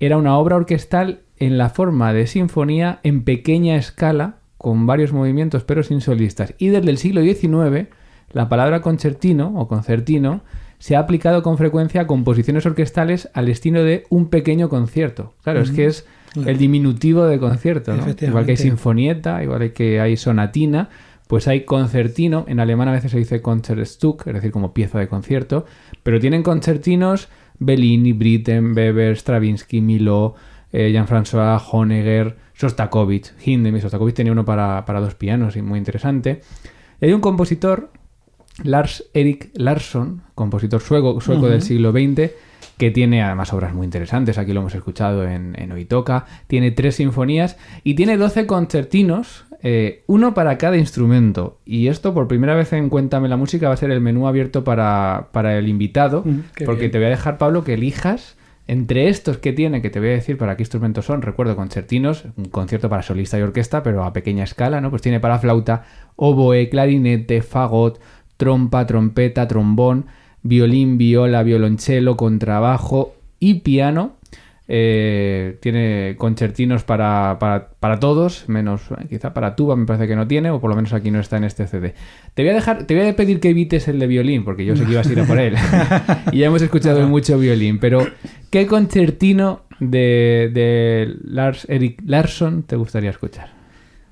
era 0.00 0.16
una 0.16 0.36
obra 0.36 0.56
orquestal 0.56 1.20
en 1.36 1.58
la 1.58 1.70
forma 1.70 2.12
de 2.12 2.26
sinfonía 2.26 2.98
en 3.04 3.22
pequeña 3.22 3.76
escala, 3.76 4.38
con 4.56 4.88
varios 4.88 5.12
movimientos 5.12 5.62
pero 5.62 5.84
sin 5.84 6.00
solistas. 6.00 6.54
Y 6.58 6.68
desde 6.68 6.90
el 6.90 6.98
siglo 6.98 7.22
XIX, 7.22 7.86
la 8.32 8.48
palabra 8.48 8.80
concertino 8.80 9.52
o 9.54 9.68
concertino 9.68 10.42
se 10.80 10.96
ha 10.96 10.98
aplicado 10.98 11.44
con 11.44 11.56
frecuencia 11.56 12.00
a 12.00 12.06
composiciones 12.08 12.66
orquestales 12.66 13.30
al 13.32 13.48
estilo 13.48 13.84
de 13.84 14.06
un 14.10 14.30
pequeño 14.30 14.68
concierto. 14.68 15.34
Claro, 15.44 15.60
es 15.60 15.70
que 15.70 15.86
es 15.86 16.04
el 16.34 16.58
diminutivo 16.58 17.26
de 17.26 17.38
concierto. 17.38 17.94
Igual 18.20 18.44
que 18.44 18.50
hay 18.50 18.56
sinfonieta, 18.56 19.40
igual 19.44 19.72
que 19.72 20.00
hay 20.00 20.16
sonatina, 20.16 20.88
pues 21.28 21.46
hay 21.46 21.64
concertino. 21.64 22.44
En 22.48 22.58
alemán 22.58 22.88
a 22.88 22.92
veces 22.92 23.12
se 23.12 23.18
dice 23.18 23.40
Concertstück, 23.40 24.26
es 24.26 24.34
decir, 24.34 24.50
como 24.50 24.74
pieza 24.74 24.98
de 24.98 25.06
concierto, 25.06 25.66
pero 26.02 26.18
tienen 26.18 26.42
concertinos 26.42 27.28
Bellini, 27.60 28.12
Britten, 28.12 28.74
Weber, 28.74 29.16
Stravinsky, 29.16 29.80
Miló, 29.80 30.34
eh, 30.72 30.90
Jean-François, 30.90 31.62
Honegger, 31.70 32.36
Sostakovich, 32.54 33.32
Hindemith. 33.44 33.82
Sostakovich 33.82 34.14
tenía 34.14 34.32
uno 34.32 34.44
para, 34.44 34.84
para 34.84 35.00
dos 35.00 35.14
pianos 35.14 35.56
y 35.56 35.62
muy 35.62 35.78
interesante. 35.78 36.40
Y 37.00 37.06
hay 37.06 37.12
un 37.12 37.20
compositor, 37.20 37.90
Lars 38.64 39.04
Erik 39.12 39.50
Larsson, 39.54 40.22
compositor 40.34 40.80
sueco, 40.80 41.20
sueco 41.20 41.48
del 41.48 41.62
siglo 41.62 41.92
XX, 41.92 42.32
que 42.78 42.90
tiene 42.90 43.22
además 43.22 43.52
obras 43.52 43.74
muy 43.74 43.84
interesantes, 43.84 44.38
aquí 44.38 44.52
lo 44.52 44.60
hemos 44.60 44.74
escuchado 44.74 45.26
en, 45.26 45.60
en 45.60 45.72
Oitoca, 45.72 46.26
tiene 46.46 46.70
tres 46.70 46.96
sinfonías 46.96 47.56
y 47.82 47.94
tiene 47.94 48.16
12 48.16 48.46
concertinos, 48.46 49.44
eh, 49.62 50.02
uno 50.06 50.34
para 50.34 50.56
cada 50.58 50.76
instrumento. 50.76 51.58
Y 51.64 51.88
esto 51.88 52.14
por 52.14 52.28
primera 52.28 52.54
vez 52.54 52.72
en 52.72 52.88
Cuéntame 52.88 53.28
la 53.28 53.36
Música 53.36 53.68
va 53.68 53.74
a 53.74 53.78
ser 53.78 53.90
el 53.90 54.00
menú 54.00 54.26
abierto 54.28 54.64
para, 54.64 55.28
para 55.32 55.58
el 55.58 55.68
invitado, 55.68 56.22
Mm, 56.24 56.40
porque 56.64 56.80
bien. 56.82 56.90
te 56.92 56.98
voy 56.98 57.06
a 57.06 57.10
dejar, 57.10 57.38
Pablo, 57.38 57.64
que 57.64 57.74
elijas 57.74 58.36
entre 58.68 59.08
estos 59.08 59.38
que 59.38 59.54
tiene, 59.54 59.80
que 59.80 59.88
te 59.88 59.98
voy 59.98 60.10
a 60.10 60.12
decir 60.12 60.36
para 60.36 60.54
qué 60.56 60.62
instrumentos 60.62 61.06
son, 61.06 61.22
recuerdo 61.22 61.56
concertinos, 61.56 62.26
un 62.36 62.44
concierto 62.46 62.90
para 62.90 63.02
solista 63.02 63.38
y 63.38 63.42
orquesta, 63.42 63.82
pero 63.82 64.04
a 64.04 64.12
pequeña 64.12 64.44
escala, 64.44 64.82
¿no? 64.82 64.90
Pues 64.90 65.00
tiene 65.00 65.20
para 65.20 65.38
flauta, 65.38 65.84
oboe, 66.16 66.68
clarinete, 66.68 67.40
fagot, 67.40 67.98
trompa, 68.36 68.86
trompeta, 68.86 69.48
trombón, 69.48 70.04
violín, 70.42 70.98
viola, 70.98 71.42
violonchelo, 71.42 72.16
contrabajo 72.18 73.14
y 73.40 73.54
piano. 73.60 74.12
Eh, 74.70 75.56
tiene 75.62 76.16
concertinos 76.18 76.84
para, 76.84 77.38
para, 77.40 77.70
para 77.80 77.98
todos, 77.98 78.46
menos 78.48 78.82
eh, 78.90 79.06
quizá 79.08 79.32
para 79.32 79.56
tuba 79.56 79.76
me 79.76 79.86
parece 79.86 80.06
que 80.06 80.14
no 80.14 80.28
tiene, 80.28 80.50
o 80.50 80.60
por 80.60 80.68
lo 80.68 80.76
menos 80.76 80.92
aquí 80.92 81.10
no 81.10 81.20
está 81.20 81.38
en 81.38 81.44
este 81.44 81.66
CD. 81.66 81.94
Te 82.34 82.42
voy 82.42 82.50
a 82.50 82.54
dejar, 82.54 82.84
te 82.84 82.94
voy 82.94 83.08
a 83.08 83.16
pedir 83.16 83.40
que 83.40 83.48
evites 83.48 83.88
el 83.88 83.98
de 83.98 84.06
violín, 84.06 84.44
porque 84.44 84.66
yo 84.66 84.76
sé 84.76 84.84
que 84.84 84.92
ibas 84.92 85.08
a 85.08 85.12
ir 85.12 85.20
a 85.20 85.24
por 85.24 85.40
él. 85.40 85.54
y 86.32 86.40
ya 86.40 86.46
hemos 86.46 86.60
escuchado 86.60 87.08
mucho 87.08 87.38
violín, 87.38 87.78
pero 87.78 88.06
¿qué 88.50 88.66
concertino 88.66 89.62
de, 89.80 90.50
de 90.52 91.16
Lars 91.24 91.66
Erik 91.70 92.02
Larsson 92.04 92.62
te 92.64 92.76
gustaría 92.76 93.08
escuchar? 93.08 93.58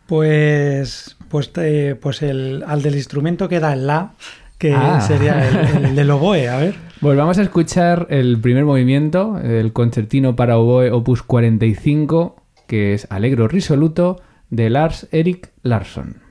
Pues, 0.07 1.17
pues, 1.29 1.51
eh, 1.57 1.97
pues 2.01 2.23
el, 2.23 2.65
al 2.67 2.81
del 2.81 2.95
instrumento 2.95 3.49
queda 3.49 3.73
el 3.73 3.87
La, 3.87 4.15
que 4.59 4.73
Ah. 4.75 5.01
sería 5.01 5.49
el, 5.49 5.85
el 5.87 5.97
del 5.97 6.11
oboe, 6.11 6.49
a 6.49 6.57
ver. 6.59 6.75
Pues 7.01 7.17
vamos 7.19 7.37
a 7.39 7.43
escuchar 7.43 8.07
el 8.09 8.41
primer 8.41 8.65
movimiento, 8.65 9.39
el 9.39 9.75
concertino 9.75 10.35
para 10.35 10.57
oboe 10.57 10.91
opus 10.91 11.23
45, 11.23 12.37
que 12.67 12.95
es 12.95 13.07
Alegro 13.11 13.49
Risoluto, 13.49 14.23
de 14.49 14.71
Lars 14.71 15.07
Erik 15.13 15.51
Larsson. 15.63 16.23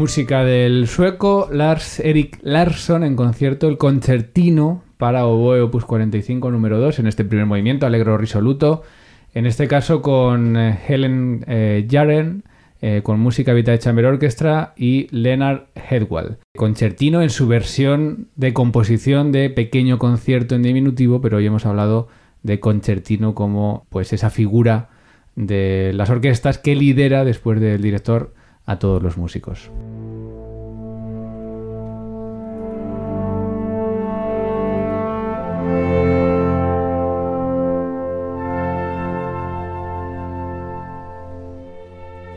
Música 0.00 0.44
del 0.44 0.88
sueco 0.88 1.50
Lars 1.52 2.00
Erik 2.00 2.38
Larsson 2.40 3.04
en 3.04 3.16
concierto 3.16 3.68
el 3.68 3.76
concertino 3.76 4.82
para 4.96 5.26
oboe 5.26 5.60
opus 5.60 5.84
45 5.84 6.50
número 6.50 6.80
2 6.80 7.00
en 7.00 7.06
este 7.06 7.22
primer 7.22 7.44
movimiento, 7.44 7.84
alegro 7.84 8.16
risoluto. 8.16 8.82
En 9.34 9.44
este 9.44 9.68
caso 9.68 10.00
con 10.00 10.56
eh, 10.56 10.78
Helen 10.88 11.44
eh, 11.46 11.86
Jaren, 11.86 12.44
eh, 12.80 13.02
con 13.04 13.20
música 13.20 13.52
Vita 13.52 13.72
de 13.72 13.78
Chamber 13.78 14.06
Orchestra 14.06 14.72
y 14.74 15.06
Leonard 15.10 15.66
Headwell. 15.74 16.38
Concertino 16.56 17.20
en 17.20 17.28
su 17.28 17.46
versión 17.46 18.28
de 18.36 18.54
composición 18.54 19.32
de 19.32 19.50
pequeño 19.50 19.98
concierto 19.98 20.54
en 20.54 20.62
diminutivo, 20.62 21.20
pero 21.20 21.36
hoy 21.36 21.44
hemos 21.44 21.66
hablado 21.66 22.08
de 22.42 22.58
concertino 22.58 23.34
como 23.34 23.84
pues 23.90 24.14
esa 24.14 24.30
figura 24.30 24.88
de 25.36 25.92
las 25.94 26.08
orquestas 26.08 26.56
que 26.56 26.74
lidera 26.74 27.26
después 27.26 27.60
del 27.60 27.82
director 27.82 28.32
a 28.66 28.78
todos 28.78 29.02
los 29.02 29.16
músicos. 29.16 29.70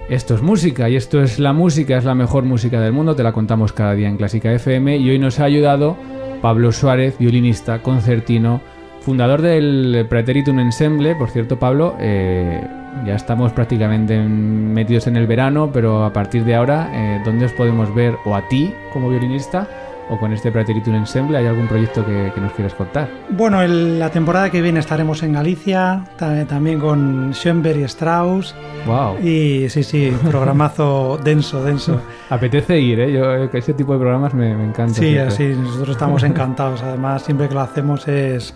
Esto 0.10 0.36
es 0.36 0.44
música 0.44 0.90
y 0.90 0.96
esto 0.96 1.24
es 1.24 1.40
la 1.40 1.54
música, 1.54 1.98
es 1.98 2.04
la 2.04 2.14
mejor 2.14 2.44
música 2.44 2.80
del 2.80 2.94
mundo, 2.94 3.16
te 3.16 3.24
la 3.24 3.32
contamos 3.32 3.74
cada 3.74 3.96
día 3.96 4.10
en 4.10 4.18
Clásica 4.18 4.52
FM 4.52 4.98
y 4.98 5.10
hoy 5.10 5.18
nos 5.18 5.40
ha 5.40 5.46
ayudado 5.46 5.98
Pablo 6.40 6.72
Suárez, 6.72 7.18
violinista, 7.18 7.82
concertino, 7.82 8.62
fundador 9.00 9.42
del 9.42 10.06
Praeteritum 10.08 10.60
Ensemble. 10.60 11.16
Por 11.16 11.30
cierto, 11.30 11.58
Pablo, 11.58 11.96
eh, 12.00 12.62
ya 13.06 13.16
estamos 13.16 13.52
prácticamente 13.54 14.18
metidos 14.20 15.08
en 15.08 15.18
el 15.18 15.28
verano, 15.28 15.70
pero 15.72 16.04
a 16.04 16.14
partir 16.14 16.44
de 16.46 16.56
ahora, 16.56 16.90
eh, 16.94 17.22
¿dónde 17.26 17.46
os 17.46 17.54
podemos 17.54 17.94
ver 17.94 18.16
o 18.26 18.36
a 18.36 18.48
ti 18.48 18.74
como 18.92 19.10
violinista? 19.10 19.68
o 20.10 20.20
con 20.20 20.34
este 20.34 20.52
Praeteritum 20.52 20.96
Ensemble, 20.96 21.38
¿hay 21.38 21.46
algún 21.46 21.68
proyecto 21.68 22.06
que, 22.06 22.32
nos 22.40 22.52
quieras 22.54 22.74
contar? 22.74 23.10
Bueno, 23.30 23.66
la 23.66 24.10
temporada 24.10 24.50
que 24.50 24.62
viene 24.62 24.80
estaremos 24.80 25.24
en 25.24 25.34
Galicia, 25.34 26.04
también 26.18 26.80
con 26.80 27.34
Schoenberg 27.34 27.80
y 27.80 27.84
Strauss. 27.84 28.54
Wow. 28.86 29.20
Y 29.20 29.70
sí, 29.70 29.84
sí, 29.84 30.14
programazo 30.30 31.18
denso, 31.24 31.64
denso. 31.64 32.02
Apetece 32.30 32.80
ir, 32.80 33.00
¿eh? 33.00 33.14
Yo, 33.14 33.34
ese 33.58 33.74
tipo 33.74 33.94
de 33.94 34.00
programas 34.00 34.34
me, 34.34 34.56
me 34.56 34.66
encanta. 34.66 34.94
Sí, 34.94 35.16
sí, 35.30 35.56
nosotros 35.58 35.92
estamos 35.92 36.24
encantados. 36.24 36.84
Además, 36.84 37.24
siempre 37.24 37.48
que 37.48 37.54
lo 37.54 37.62
hacemos 37.62 38.08
es 38.08 38.54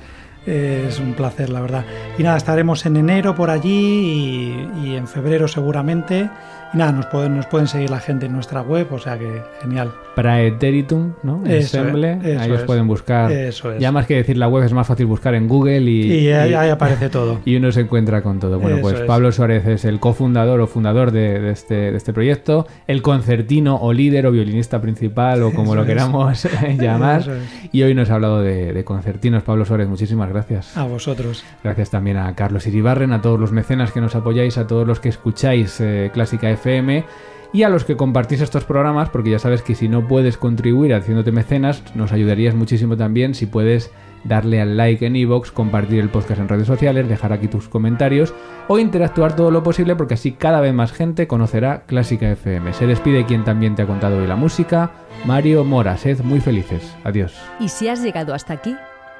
es 0.47 0.99
un 0.99 1.13
placer, 1.13 1.49
la 1.49 1.59
verdad. 1.59 1.85
Y 2.17 2.23
nada, 2.23 2.37
estaremos 2.37 2.85
en 2.85 2.95
enero 2.95 3.35
por 3.35 3.49
allí 3.49 4.55
y, 4.83 4.95
en 4.95 5.07
febrero 5.07 5.47
seguramente. 5.47 6.29
Y 6.73 6.77
nada, 6.77 6.91
nos 6.91 7.05
pueden, 7.07 7.35
nos 7.35 7.45
pueden 7.47 7.67
seguir 7.67 7.89
la 7.89 7.99
gente 7.99 8.25
en 8.25 8.33
nuestra 8.33 8.61
web, 8.61 8.87
o 8.91 8.99
sea 8.99 9.17
que 9.17 9.41
genial. 9.61 9.91
Praeteritum, 10.15 11.13
¿no? 11.23 11.43
Ensemble, 11.45 12.19
ahí 12.39 12.51
os 12.51 12.63
pueden 12.63 12.87
buscar. 12.87 13.31
Eso 13.31 13.71
es. 13.71 13.79
Ya 13.79 13.91
más 13.91 14.05
que 14.05 14.15
decir 14.15 14.37
la 14.37 14.47
web, 14.47 14.63
es 14.65 14.73
más 14.73 14.87
fácil 14.87 15.05
buscar 15.05 15.35
en 15.35 15.47
Google 15.47 15.81
y, 15.81 16.11
y, 16.11 16.31
ahí, 16.31 16.69
aparece 16.69 17.09
todo. 17.09 17.39
Y 17.45 17.55
uno 17.55 17.71
se 17.71 17.81
encuentra 17.81 18.21
con 18.21 18.39
todo. 18.39 18.59
Bueno, 18.59 18.77
pues 18.81 18.99
Pablo 19.01 19.31
Suárez 19.31 19.65
es 19.67 19.85
el 19.85 19.99
cofundador 19.99 20.59
o 20.59 20.67
fundador 20.67 21.11
de, 21.11 21.51
este, 21.51 21.91
de 21.91 21.97
este 21.97 22.13
proyecto, 22.13 22.67
el 22.87 23.01
concertino 23.01 23.75
o 23.75 23.93
líder 23.93 24.25
o 24.27 24.31
violinista 24.31 24.81
principal 24.81 25.43
o 25.43 25.53
como 25.53 25.75
lo 25.75 25.85
queramos 25.85 26.47
llamar. 26.77 27.23
Y 27.71 27.83
hoy 27.83 27.93
nos 27.93 28.09
ha 28.09 28.15
hablado 28.15 28.41
de, 28.41 28.73
de 28.73 28.83
concertinos. 28.83 29.43
Pablo 29.43 29.65
Suárez, 29.65 29.87
muchísimas 29.87 30.29
gracias. 30.29 30.36
A 30.77 30.83
vosotros. 30.83 31.43
Gracias 31.63 31.89
también 31.89 32.17
a 32.17 32.33
Carlos 32.35 32.67
Iribarren, 32.67 33.13
a 33.13 33.21
todos 33.21 33.39
los 33.39 33.51
mecenas 33.51 33.91
que 33.91 34.01
nos 34.01 34.15
apoyáis, 34.15 34.57
a 34.57 34.67
todos 34.67 34.87
los 34.87 34.99
que 34.99 35.09
escucháis 35.09 35.79
eh, 35.79 36.11
Clásica 36.13 36.49
FM 36.49 37.05
y 37.53 37.63
a 37.63 37.69
los 37.69 37.85
que 37.85 37.95
compartís 37.95 38.41
estos 38.41 38.65
programas, 38.65 39.09
porque 39.09 39.31
ya 39.31 39.39
sabes 39.39 39.61
que 39.61 39.75
si 39.75 39.87
no 39.87 40.07
puedes 40.07 40.37
contribuir 40.37 40.93
haciéndote 40.93 41.31
mecenas, 41.31 41.83
nos 41.95 42.11
ayudarías 42.11 42.55
muchísimo 42.55 42.97
también 42.97 43.35
si 43.35 43.45
puedes 43.45 43.91
darle 44.23 44.61
al 44.61 44.77
like 44.77 45.05
en 45.05 45.15
iVoox, 45.15 45.51
compartir 45.51 45.99
el 45.99 46.09
podcast 46.09 46.41
en 46.41 46.49
redes 46.49 46.67
sociales, 46.67 47.07
dejar 47.07 47.33
aquí 47.33 47.47
tus 47.47 47.69
comentarios 47.69 48.33
o 48.67 48.79
interactuar 48.79 49.35
todo 49.35 49.51
lo 49.51 49.63
posible 49.63 49.95
porque 49.95 50.15
así 50.15 50.33
cada 50.33 50.59
vez 50.59 50.73
más 50.73 50.91
gente 50.91 51.27
conocerá 51.27 51.83
Clásica 51.85 52.29
FM. 52.31 52.73
Se 52.73 52.87
despide 52.87 53.25
quien 53.25 53.43
también 53.43 53.75
te 53.75 53.83
ha 53.83 53.87
contado 53.87 54.17
hoy 54.17 54.27
la 54.27 54.35
música, 54.35 54.91
Mario 55.25 55.63
Mora. 55.63 55.97
Sed 55.97 56.21
muy 56.21 56.41
felices. 56.41 56.95
Adiós. 57.03 57.35
Y 57.59 57.69
si 57.69 57.87
has 57.87 58.03
llegado 58.03 58.33
hasta 58.33 58.53
aquí, 58.53 58.75